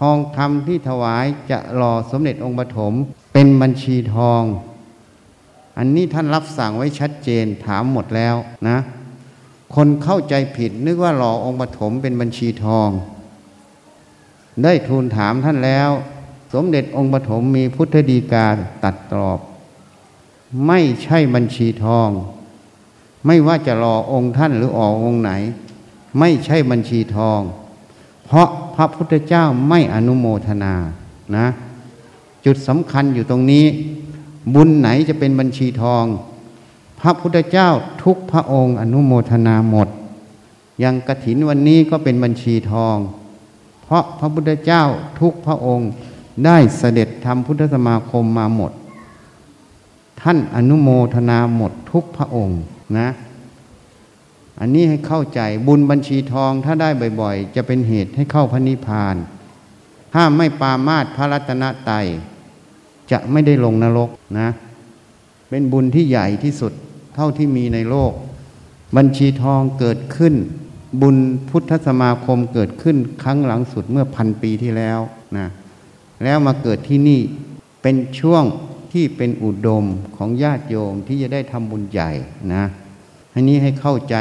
[0.00, 2.92] ทองคำที่ถวายจะหล่อสมเด็จองค์ปฐม
[3.32, 4.42] เป็นบัญชีทอง
[5.78, 8.36] อันนี้ท่านรับสั่งไว้ชัดเจนถามหมดแล้ว
[8.68, 8.78] นะ
[9.74, 12.88] คนเข้าใจผิดนึกว่าหล่อองค์ปฐมเป็นบัญชีทอง
[14.62, 15.90] ได้ทูลถามท่านแล้ว
[16.54, 18.46] สมเด็จองค์ปฐมมีพุทธดีกา
[18.84, 19.38] ตัดตอบ
[20.66, 22.08] ไม่ใช่บัญชีทอง
[23.26, 25.30] ไม่ว่าจะรอองค์ท่านหรือออกองค์ไหน
[26.18, 27.40] ไม่ใช่บัญชีทอง
[28.24, 30.74] เพราะพระพุทธเจ้าไม่อนุโมทนา
[31.36, 31.46] นะ
[32.44, 33.64] จุดสำคัญอยู่ตรงนี้
[34.54, 36.04] บุญไหนจะเป็นบัญชีทอง
[37.00, 37.68] พระพุทธเจ้า
[38.02, 39.88] ทุกพระองค์อนุโมทนาหมด
[40.80, 42.96] อย่างกระถินวันนี้ก็เป็นบัญชีทอง
[43.82, 44.82] เพราะพระพุทธเจ้า
[45.20, 45.90] ทุกพระองค์
[46.44, 48.72] ได้เสด็จทำพุทธสมาคมมาหมด
[50.22, 52.60] ท่านอนุโมทนาหมดทุกพระองค์
[52.98, 53.08] นะ
[54.60, 56.88] อันนี้ให้เข้าใจบุญบัญชีทองถ้าได้
[57.20, 59.16] บ่อยๆ จะเป็นเหตุให้เข้าพระนิพพาน
[60.14, 62.06] ถ้าไม่ปามาตพระรัตนตรัย
[63.10, 64.48] จะไม่ได้ลงนรกนะ
[65.48, 66.72] เป็นบุญที่ใหญ่ที่สุด
[67.14, 68.12] เท่าที่มีในโลก
[68.96, 70.34] บัญชีทองเกิดขึ้น
[71.02, 71.16] บุญ
[71.48, 74.98] พุทธสมาคมเกิดขึ้นครั้งหลังสุดเมื่อพันปีที่แล้ว
[75.38, 75.46] นะ
[76.24, 77.20] แล้วมาเกิดที่นี่
[77.82, 78.44] เป็นช่วง
[78.92, 79.84] ที่เป็นอุดม
[80.16, 82.10] ของญาติโยมที่จะได้ทำบุญใหญ่
[82.54, 82.64] นะ
[83.34, 84.16] อันนี้ให้เข้าใจ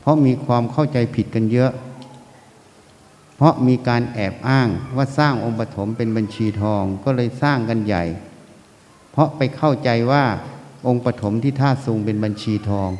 [0.00, 1.72] เพราะมีความเข้าใจผิดกันเยอะ
[3.36, 8.04] เพราะมีการแอบอ้างว่าสร้างองค์ปฐมเป็นบัญชีทองก็เลยสร้างกันใหญ่
[9.12, 10.24] เพราะไปเข้าใจว่า
[10.86, 12.90] องค์ปฐมที่ท่าซุงเป็นบัญชีทอง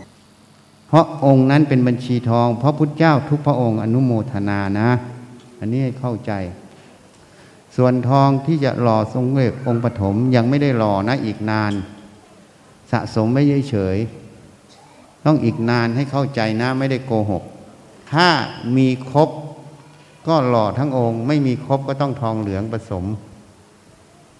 [0.88, 4.90] เพราะองค์นั้นเป็นบัญชีทอง เพราะพุทธเจ้าทุกพระองค์อนุโมทนานะ
[5.58, 6.32] อันนี้ให้เข้าใจ
[7.76, 11.72] ส่วนทองที่จะหล่อทรงเวกองค์ปฐมยังไม่ได้หล่อนะอีกนาน
[12.90, 13.98] สะสมไม่เฉย
[15.24, 17.42] ต้องอีกนานให้เข้าใจนะไม่ได้โกหก
[18.12, 18.28] ถ้า
[18.76, 19.28] มีครบ
[20.28, 23.04] ก็หล่อทั้งองค์ ไม่มีครบก็ต้องทองเหลืองผสม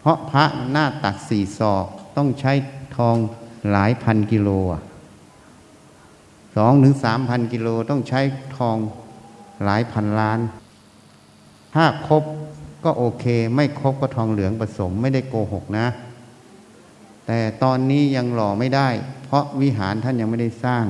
[0.01, 2.53] เพราะพระหน้าตักสี่ศอกต้องใช้
[2.97, 3.17] ทอง
[3.71, 4.49] หลายพันกิโล
[6.57, 8.21] สองถึงสามพันกิโลต้องใช้
[8.57, 8.77] ทอง
[9.65, 10.41] หลายพันล้าน
[11.75, 12.25] ถ้าครบ
[12.85, 13.25] ก็โอเค
[13.55, 15.87] ไม่ครบก็ทองเหลืองผสมไม่ได้โกหกนะ
[17.27, 18.89] แต่ตอนนี้ยังหล่อไม่ได้
[19.25, 20.85] เพราะวิหารท่านยังไม่ได้สร้าง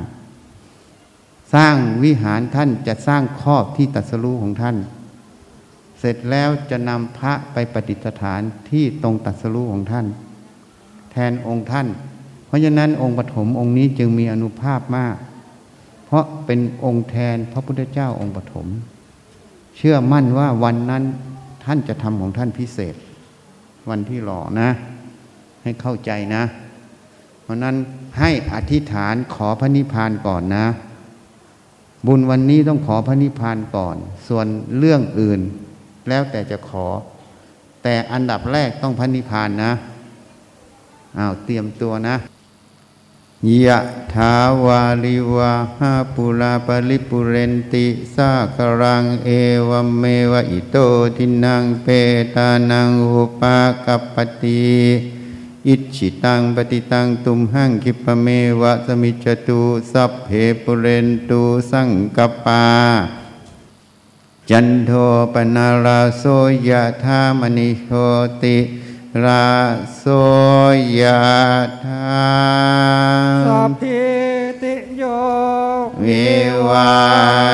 [1.54, 1.74] สร้าง
[2.04, 4.76] วิหารท่านจะสร้างครอบที่ตัสรู้ของท่าน
[5.98, 8.40] เสร็จแล้วจะนำพระไปปฏิสถาน
[8.70, 10.06] ที่ตรงตัสรู้ของท่าน
[11.12, 11.86] แทนองค์ท่าน
[12.46, 15.16] เพราะฉะนั้นองค์ปฐมองค์นี้จึงมีอนุภาพมาก
[16.06, 18.66] เพราะเป็นองค์แทนพระพุทธเจ้าองค์ปฐม
[19.76, 21.04] เชื่อมั่นว่าวันนั้น
[21.64, 22.94] ท่านจะทำของท่านพิเศษ
[23.90, 24.70] วันที่หล่อนะ
[25.62, 26.42] ให้เข้าใจนะ
[27.42, 27.76] เพราะนั้น
[28.18, 30.66] ให้อธิษฐานขอพระนิพพานก่อนนะ
[32.06, 33.96] บุญวันนี้ต้องขอพระนิพพานก่อน
[34.28, 34.46] ส่วน
[34.78, 35.40] เรื่องอื่น
[36.08, 36.86] แล้วแต่จะขอ
[37.82, 39.72] แต่อันดับแรกต้องพระนิพพานนะ
[41.18, 42.16] อ้าวเตรียมตัวนะ
[43.66, 43.78] ยะ
[44.14, 44.34] ถา
[44.64, 49.30] วาลิวาหาปุราปริปุเรนติสาครังเอ
[49.68, 50.76] วเมวะอิโต
[51.16, 51.88] ทินังเป
[52.34, 54.62] ตานังอุปากัปติ
[55.66, 58.26] อิจิตังปฏิตังตุมหังคิปเม
[58.60, 59.60] วะสมิจตุ
[59.92, 60.28] สัพเพ
[60.62, 62.64] ปุเรนตุสังกปา
[64.50, 64.90] จันโท
[65.32, 66.24] ปนาราโส
[66.68, 67.90] ยะธามณิโห
[68.42, 68.56] ติ
[69.24, 69.52] รา
[69.96, 70.04] โส
[71.00, 71.02] ย
[71.84, 72.26] ธา
[73.46, 74.04] สัพพิ
[74.62, 75.02] ติโย
[76.04, 76.32] วิ
[76.68, 77.02] วั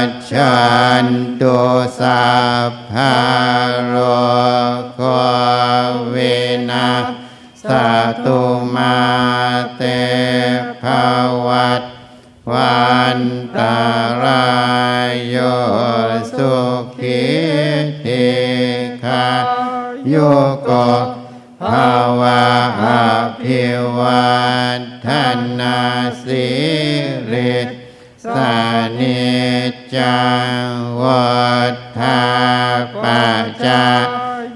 [0.06, 0.58] ชชั
[1.04, 1.06] น
[1.40, 1.58] ตุ
[1.98, 2.28] สั
[2.70, 2.92] พพ
[3.86, 3.94] โร
[4.94, 5.00] โค
[6.14, 6.38] วิ
[6.70, 6.90] นา
[7.62, 7.64] ส
[8.24, 8.42] ตุ
[8.74, 8.98] มา
[9.76, 9.82] เต
[10.82, 10.84] ภ
[11.46, 11.82] วัต
[12.50, 12.88] วั
[13.18, 13.20] น
[13.56, 13.78] ตา
[14.22, 14.48] รา
[15.10, 15.36] ยโย
[16.34, 16.54] สุ
[16.98, 17.26] ขิ
[18.04, 18.28] ติ
[19.02, 19.26] คา
[20.08, 20.14] โย
[20.64, 20.70] โก
[21.62, 22.44] ภาวะ
[22.82, 22.86] อ
[23.40, 23.64] ภิ
[23.98, 24.28] วั
[24.78, 25.08] นท
[25.60, 25.80] นา
[26.24, 26.48] สิ
[27.32, 27.58] ริ
[28.24, 28.58] สา
[29.00, 29.28] นิ
[29.70, 30.20] จจั
[30.66, 31.36] งวั
[31.72, 32.22] ฏฐา
[33.02, 33.84] ปัจจา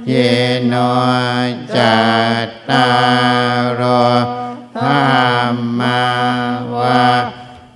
[0.08, 0.14] เย
[0.66, 0.74] โน
[1.76, 1.98] จั
[2.46, 2.90] ตตา
[3.80, 3.82] รโอ
[4.82, 4.90] ธร
[5.54, 6.04] รมา
[6.76, 7.10] วา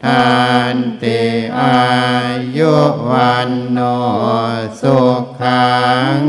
[0.04, 0.26] ทั
[0.74, 1.22] นติ
[1.60, 1.84] อา
[2.56, 2.74] ยุ
[3.10, 3.78] วันโน
[4.80, 4.98] สุ
[5.40, 5.76] ขั
[6.16, 6.20] ง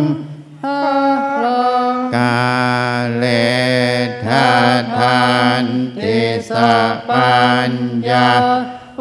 [6.49, 6.75] สะ
[7.09, 7.37] ปั
[7.69, 7.71] ญ
[8.09, 8.29] ญา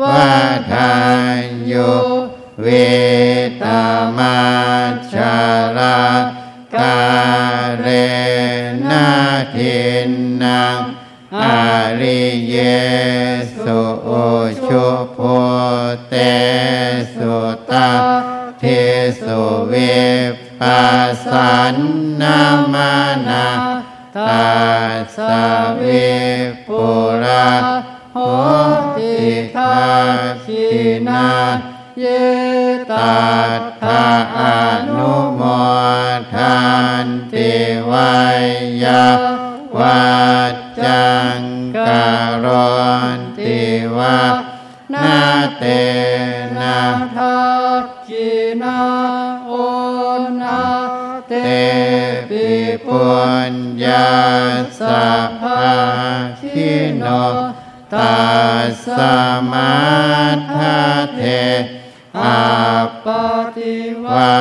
[0.02, 0.36] วา
[0.72, 0.94] ทา
[1.40, 1.74] นโย
[2.62, 2.66] เว
[3.62, 3.84] ตา
[4.16, 4.38] มา
[5.12, 5.38] ชา
[5.78, 6.00] ลา
[6.74, 6.98] กา
[7.80, 7.88] เล
[8.90, 9.08] นา
[9.56, 10.10] ทิน
[10.42, 10.80] นาง
[11.42, 11.64] อา
[12.00, 12.56] ริเย
[13.62, 14.10] สุโอ
[14.66, 15.18] ชุโพ
[16.08, 16.14] เต
[17.14, 17.36] สุ
[17.70, 17.90] ตา
[18.60, 18.64] เท
[19.22, 19.72] สุเว
[20.60, 21.76] ปัสสัน
[22.20, 22.38] นา
[22.72, 22.92] มา
[23.28, 23.46] นา
[24.16, 24.46] ตา
[25.16, 25.44] สะ
[25.76, 25.82] เว
[26.66, 26.82] ปุ
[27.22, 27.50] รา
[28.12, 28.18] โห
[28.96, 29.16] ติ
[29.54, 29.76] คา
[30.44, 30.68] ชิ
[31.08, 31.28] นา
[31.98, 32.04] เย
[32.90, 33.18] ตั
[33.60, 34.06] ตถา
[34.38, 34.40] อ
[34.96, 35.42] นุโม
[36.34, 36.58] ทา
[37.04, 37.52] นติ
[37.90, 38.14] วา
[38.82, 39.06] ยา
[39.76, 40.06] วั
[40.52, 41.08] จจั
[41.38, 41.40] ง
[41.76, 42.10] กา
[42.44, 42.46] ร
[43.16, 43.60] นติ
[43.96, 44.18] วา
[44.92, 45.20] นา
[45.56, 45.64] เต
[46.58, 46.78] นะ
[47.16, 47.55] ทัก
[52.96, 53.14] ปุ
[53.52, 54.10] ญญา
[54.80, 55.76] สัพพะ
[56.40, 57.06] คิโน
[57.92, 58.16] ตั
[58.68, 59.18] สสะ
[59.52, 59.74] มา
[60.52, 60.78] ทา
[61.14, 62.42] เทออา
[63.04, 63.06] ป
[63.56, 64.36] ติวั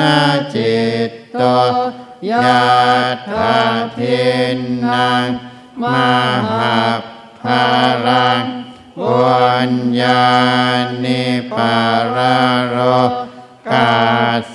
[0.00, 0.20] นา
[0.54, 1.42] จิตโต
[2.30, 2.64] ยะ
[3.28, 3.56] ถา
[3.94, 4.00] เท
[4.56, 4.58] น
[4.92, 5.28] นัง
[5.82, 5.84] ม
[6.50, 6.80] หา
[7.40, 7.66] ภา
[8.06, 8.44] รัง
[9.02, 10.26] วัญญา
[11.04, 11.24] ณิ
[11.56, 11.78] ปา
[12.14, 12.16] ร
[12.68, 12.76] โร
[13.68, 13.94] กา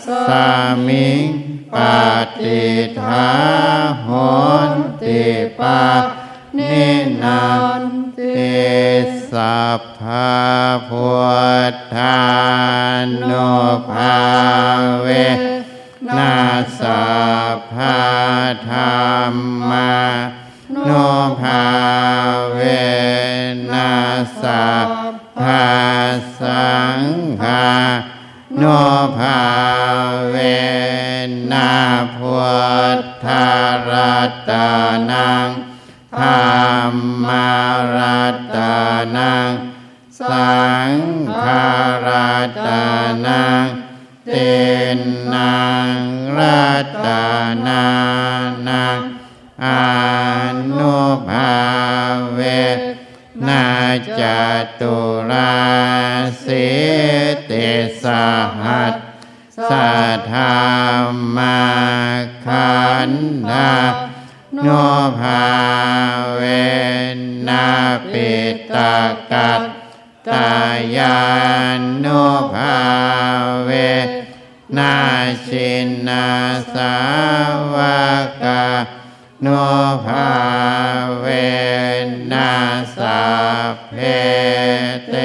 [0.06, 0.48] สา
[0.88, 1.76] มิง ป
[2.40, 2.66] ฏิ
[3.00, 3.32] ทา
[4.06, 4.08] ห
[4.70, 4.72] น
[5.04, 5.24] ติ
[5.60, 5.82] ปา
[6.58, 6.86] นิ
[7.24, 7.46] นั
[7.82, 7.84] น
[8.18, 8.52] ติ
[9.32, 10.42] สัพพะ
[10.90, 11.12] พุ
[11.72, 12.22] ทธา
[13.30, 13.52] นุ
[13.90, 14.20] ภา
[15.02, 15.08] เว
[16.18, 16.38] นา
[16.80, 17.06] สั
[17.56, 18.00] พพะ
[18.70, 18.78] ธร
[19.34, 19.36] ร
[19.70, 19.94] มา
[20.88, 21.10] นุ
[21.42, 21.64] ภา
[22.54, 22.60] เว
[23.72, 24.66] นัสสะ
[25.40, 25.70] ภา
[26.40, 26.70] สั
[27.00, 27.02] ง
[27.42, 27.68] ฆา
[28.58, 28.64] โน
[29.18, 29.42] ภา
[30.30, 30.36] เว
[31.52, 31.74] นา
[32.16, 32.38] พุ
[32.98, 33.28] ทธ
[33.90, 34.20] รั
[34.50, 34.52] ต
[35.12, 35.50] นัง
[36.20, 36.26] ธร
[36.94, 36.96] ร
[37.28, 37.52] มา
[37.96, 38.24] รั
[38.56, 38.58] ต
[39.18, 39.52] นัง
[40.30, 40.62] สั
[40.92, 40.94] ง
[41.44, 41.70] ฆา
[42.08, 42.70] รัต
[43.26, 43.66] นัง
[44.26, 44.32] เต
[45.34, 45.60] นั
[45.94, 45.98] ง
[46.38, 46.72] รั
[47.06, 47.08] ต
[47.68, 47.86] นา
[48.68, 49.00] นัง
[49.66, 49.68] อ
[50.78, 51.56] นุภา
[52.34, 52.40] เว
[53.48, 53.68] นา
[54.20, 54.22] จ
[54.80, 54.96] ตุ
[55.30, 55.56] รา
[56.44, 56.70] สิ
[57.46, 57.52] เต
[58.04, 58.06] ส
[58.64, 59.11] หัส
[59.58, 60.56] สัทธา
[61.36, 61.62] มา
[62.46, 63.12] คัน
[63.50, 63.74] ธา
[64.64, 64.68] โน
[65.20, 65.44] ภา
[66.36, 66.42] เว
[67.48, 67.68] นา
[68.12, 68.32] ปิ
[68.76, 68.96] ตา
[69.32, 69.62] กัต
[70.28, 70.54] ตา
[70.98, 71.22] ยา
[71.80, 72.08] นโน
[72.54, 72.78] ภา
[73.66, 73.72] เว
[74.78, 74.96] นา
[75.46, 76.28] ชินนา
[76.74, 76.96] สา
[77.74, 77.76] ว
[78.44, 78.66] กา
[79.42, 79.48] โน
[80.06, 80.32] ภา
[81.20, 81.26] เว
[82.32, 83.24] นัสสั
[83.74, 83.96] พเพ
[85.10, 85.16] เต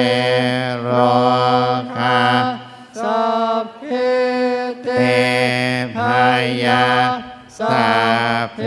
[6.65, 6.85] ยา
[7.59, 7.91] สั
[8.45, 8.59] พเพ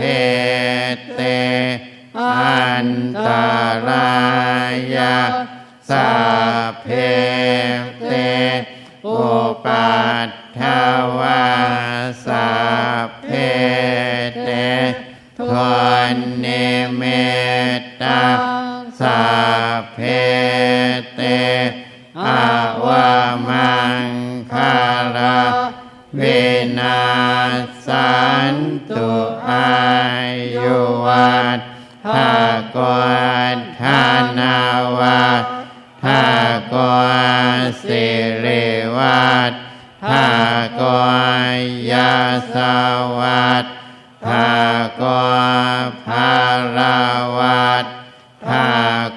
[1.15, 1.21] เต
[2.19, 2.89] อัน
[3.27, 3.29] ต
[3.87, 4.15] รา
[4.95, 5.17] ยา
[5.89, 6.11] สั
[6.71, 6.87] พเพ
[8.07, 8.13] เต
[9.07, 9.31] อุ
[9.65, 10.29] ปัฏ
[10.59, 10.61] ฐ
[11.19, 11.45] วา
[12.25, 12.51] สั
[13.07, 13.29] พเพ
[14.43, 14.49] เต
[15.37, 15.55] ทว
[16.13, 16.47] นเน
[16.97, 17.03] เม
[17.79, 18.21] ตตา
[19.01, 19.30] สัพ
[27.87, 28.19] สั
[28.53, 28.55] น
[28.89, 29.11] ตุ
[29.49, 29.81] อา
[30.63, 31.59] ยุวัฏ
[32.13, 32.35] ทา
[32.75, 32.77] ก
[33.55, 34.03] รธา
[34.39, 34.59] นา
[34.97, 35.25] วา
[36.03, 36.25] ทา
[36.73, 36.75] ก
[37.09, 38.07] รสิ
[38.43, 38.67] ริ
[38.97, 39.53] วัฏ
[40.09, 40.29] ทา
[40.81, 40.83] ก
[41.53, 41.57] ร
[41.91, 42.15] ยา
[42.53, 42.55] ส
[43.19, 43.65] วัฏ
[44.27, 44.51] ทา
[45.01, 45.03] ก
[45.77, 46.35] รภา
[46.77, 47.01] รา
[47.37, 47.85] วัฏ
[48.47, 48.69] ทา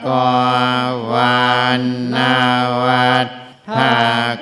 [0.06, 1.82] กรวัน
[2.14, 2.36] นา
[2.84, 3.28] วัฏ
[3.76, 3.96] ทา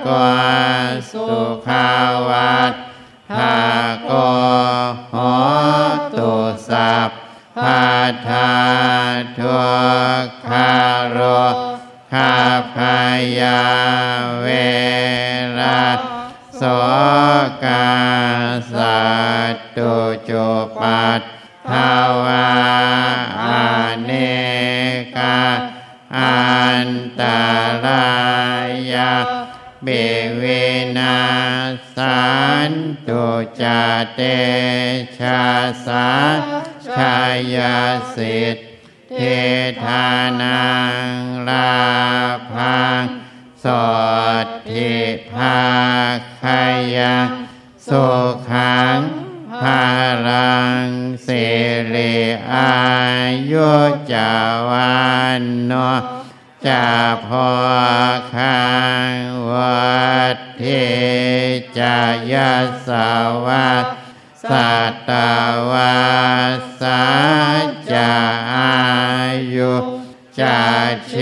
[0.07, 1.42] กรสุ
[33.61, 33.83] จา
[34.15, 34.21] เต
[35.19, 35.43] ชา
[35.87, 36.09] สา
[36.97, 37.19] ชา
[37.55, 37.79] ยา
[38.15, 38.63] สิทธิ
[39.17, 39.21] เท
[39.83, 40.09] ธา
[40.43, 40.65] นั
[41.07, 41.13] ง
[41.49, 41.81] ลา
[42.53, 43.05] พัง
[43.65, 43.67] ส
[44.45, 44.93] ดทิ
[45.33, 45.61] ภา
[46.19, 46.45] ค
[46.97, 47.29] ยัง
[47.89, 48.07] สุ
[48.51, 48.99] ขัง
[49.61, 49.85] ภา
[50.29, 50.87] ลัง
[51.25, 51.29] เส
[51.95, 52.17] รี
[52.53, 52.75] อา
[53.51, 53.71] ยุ
[54.13, 54.33] จา
[54.69, 54.97] วั
[55.41, 55.73] นโน
[56.67, 56.89] จา
[57.27, 57.49] พอ
[58.35, 58.61] คั
[59.13, 59.15] ง
[59.51, 60.65] วัดเท
[61.79, 61.99] จา
[62.33, 62.55] ยา
[62.87, 63.09] สา
[63.45, 63.69] วา
[64.51, 64.73] สั
[65.09, 65.11] ต
[65.71, 65.97] วา
[66.81, 67.05] สา
[67.93, 68.13] จา
[68.53, 68.75] อา
[69.55, 69.75] ยุ
[70.41, 70.61] จา
[71.07, 71.15] เช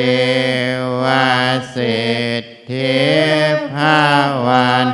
[1.02, 1.28] วา
[1.74, 2.00] สิ
[2.42, 3.00] ทธิ
[3.72, 4.00] ภา
[4.46, 4.86] วัน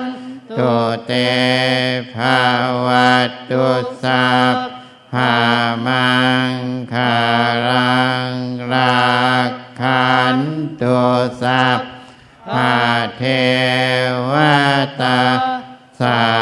[0.59, 0.75] ตุ
[1.07, 1.13] เต
[2.15, 2.39] ภา
[2.87, 3.15] วั
[3.51, 3.69] ตุ
[4.03, 4.57] สัพ
[5.13, 5.35] พา
[5.87, 6.09] มั
[6.51, 6.53] ง
[6.93, 7.17] คา
[7.67, 7.97] รั
[8.31, 8.33] ง
[8.73, 9.16] รักขันตุ
[11.43, 11.81] สัพ
[12.55, 12.77] พา
[13.17, 13.23] เท
[14.31, 14.33] ว
[15.01, 15.21] ตา
[16.01, 16.36] สั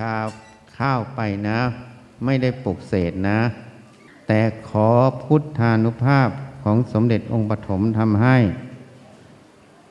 [0.00, 0.14] ชา
[0.78, 1.58] ข้าวไปนะ
[2.24, 3.40] ไม่ได้ปลุกเสกนะ
[4.26, 4.88] แต่ขอ
[5.22, 6.28] พุทธานุภาพ
[6.62, 8.36] ของสมเด็จองค์ปฐมทำให้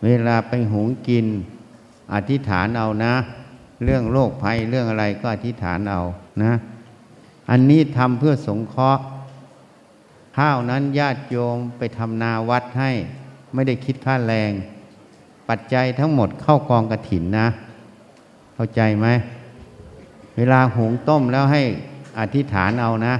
[0.05, 1.25] เวลาไปหุงกิน
[2.13, 3.13] อธิษฐานเอานะ
[3.83, 6.01] เรื่องโรคภัยเรื่องอะไรก็อธิษฐานเอา
[6.43, 6.51] นะ
[7.49, 9.03] อันนี้ทำเพื่อสงเคราะห์
[10.37, 12.91] ข้าวนั้นญาติโยมไปทำนาวัดให้
[13.53, 14.51] ไม่ได้คิดค่าแรง
[15.49, 17.47] ปัจจัยทั้งหมดเข้ากองกระถินนะ
[18.55, 19.07] เข้าใจไหม
[20.39, 21.61] เวลาหุงต้มแล้วให้
[22.19, 23.15] อธิษฐานเอานะ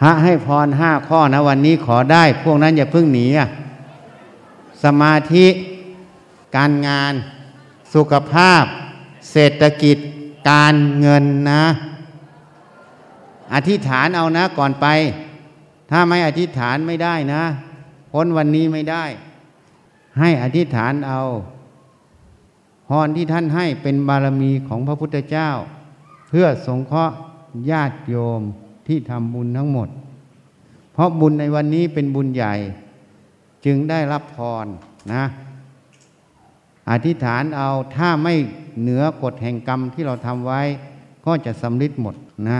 [0.00, 3.48] พระให้พรห้าข้อนะ วันนี้ขอได้ พวกนั้นอย่าเพิ่งหนีอะ
[4.84, 5.46] สมาธิ
[6.56, 7.12] การงาน
[7.94, 8.64] สุขภาพ
[9.32, 9.96] เศรษฐกิจ
[10.50, 11.64] การเงินนะ
[13.54, 14.86] อธิษฐานเอานะก่อนไป
[15.90, 17.42] ถ้าไม่อธิษฐานไม่ได้นะ
[18.12, 19.04] พ้นวันนี้ไม่ได้
[20.20, 21.20] ให้อธิษฐานเอา
[22.88, 25.50] พรที่ท่านให้เป็นบารมีของพระพุทธเจ้า
[26.28, 27.16] เพื่อสงเคราะห์
[27.70, 28.42] ญาติโยม
[28.86, 29.88] ที่ทำบุญทั้งหมด
[30.92, 32.54] เพราะบุญในวันนี้เป็นบุญใหญ่
[33.64, 34.66] จึงได้รับพร
[35.12, 35.24] นะ
[36.90, 38.34] อธิษฐานเอาถ้าไม่
[38.80, 40.62] เหนือกฎแห่งกรรมที่เราทำไว้
[41.26, 42.14] ก็จะสำลิดหมด
[42.50, 42.58] นะ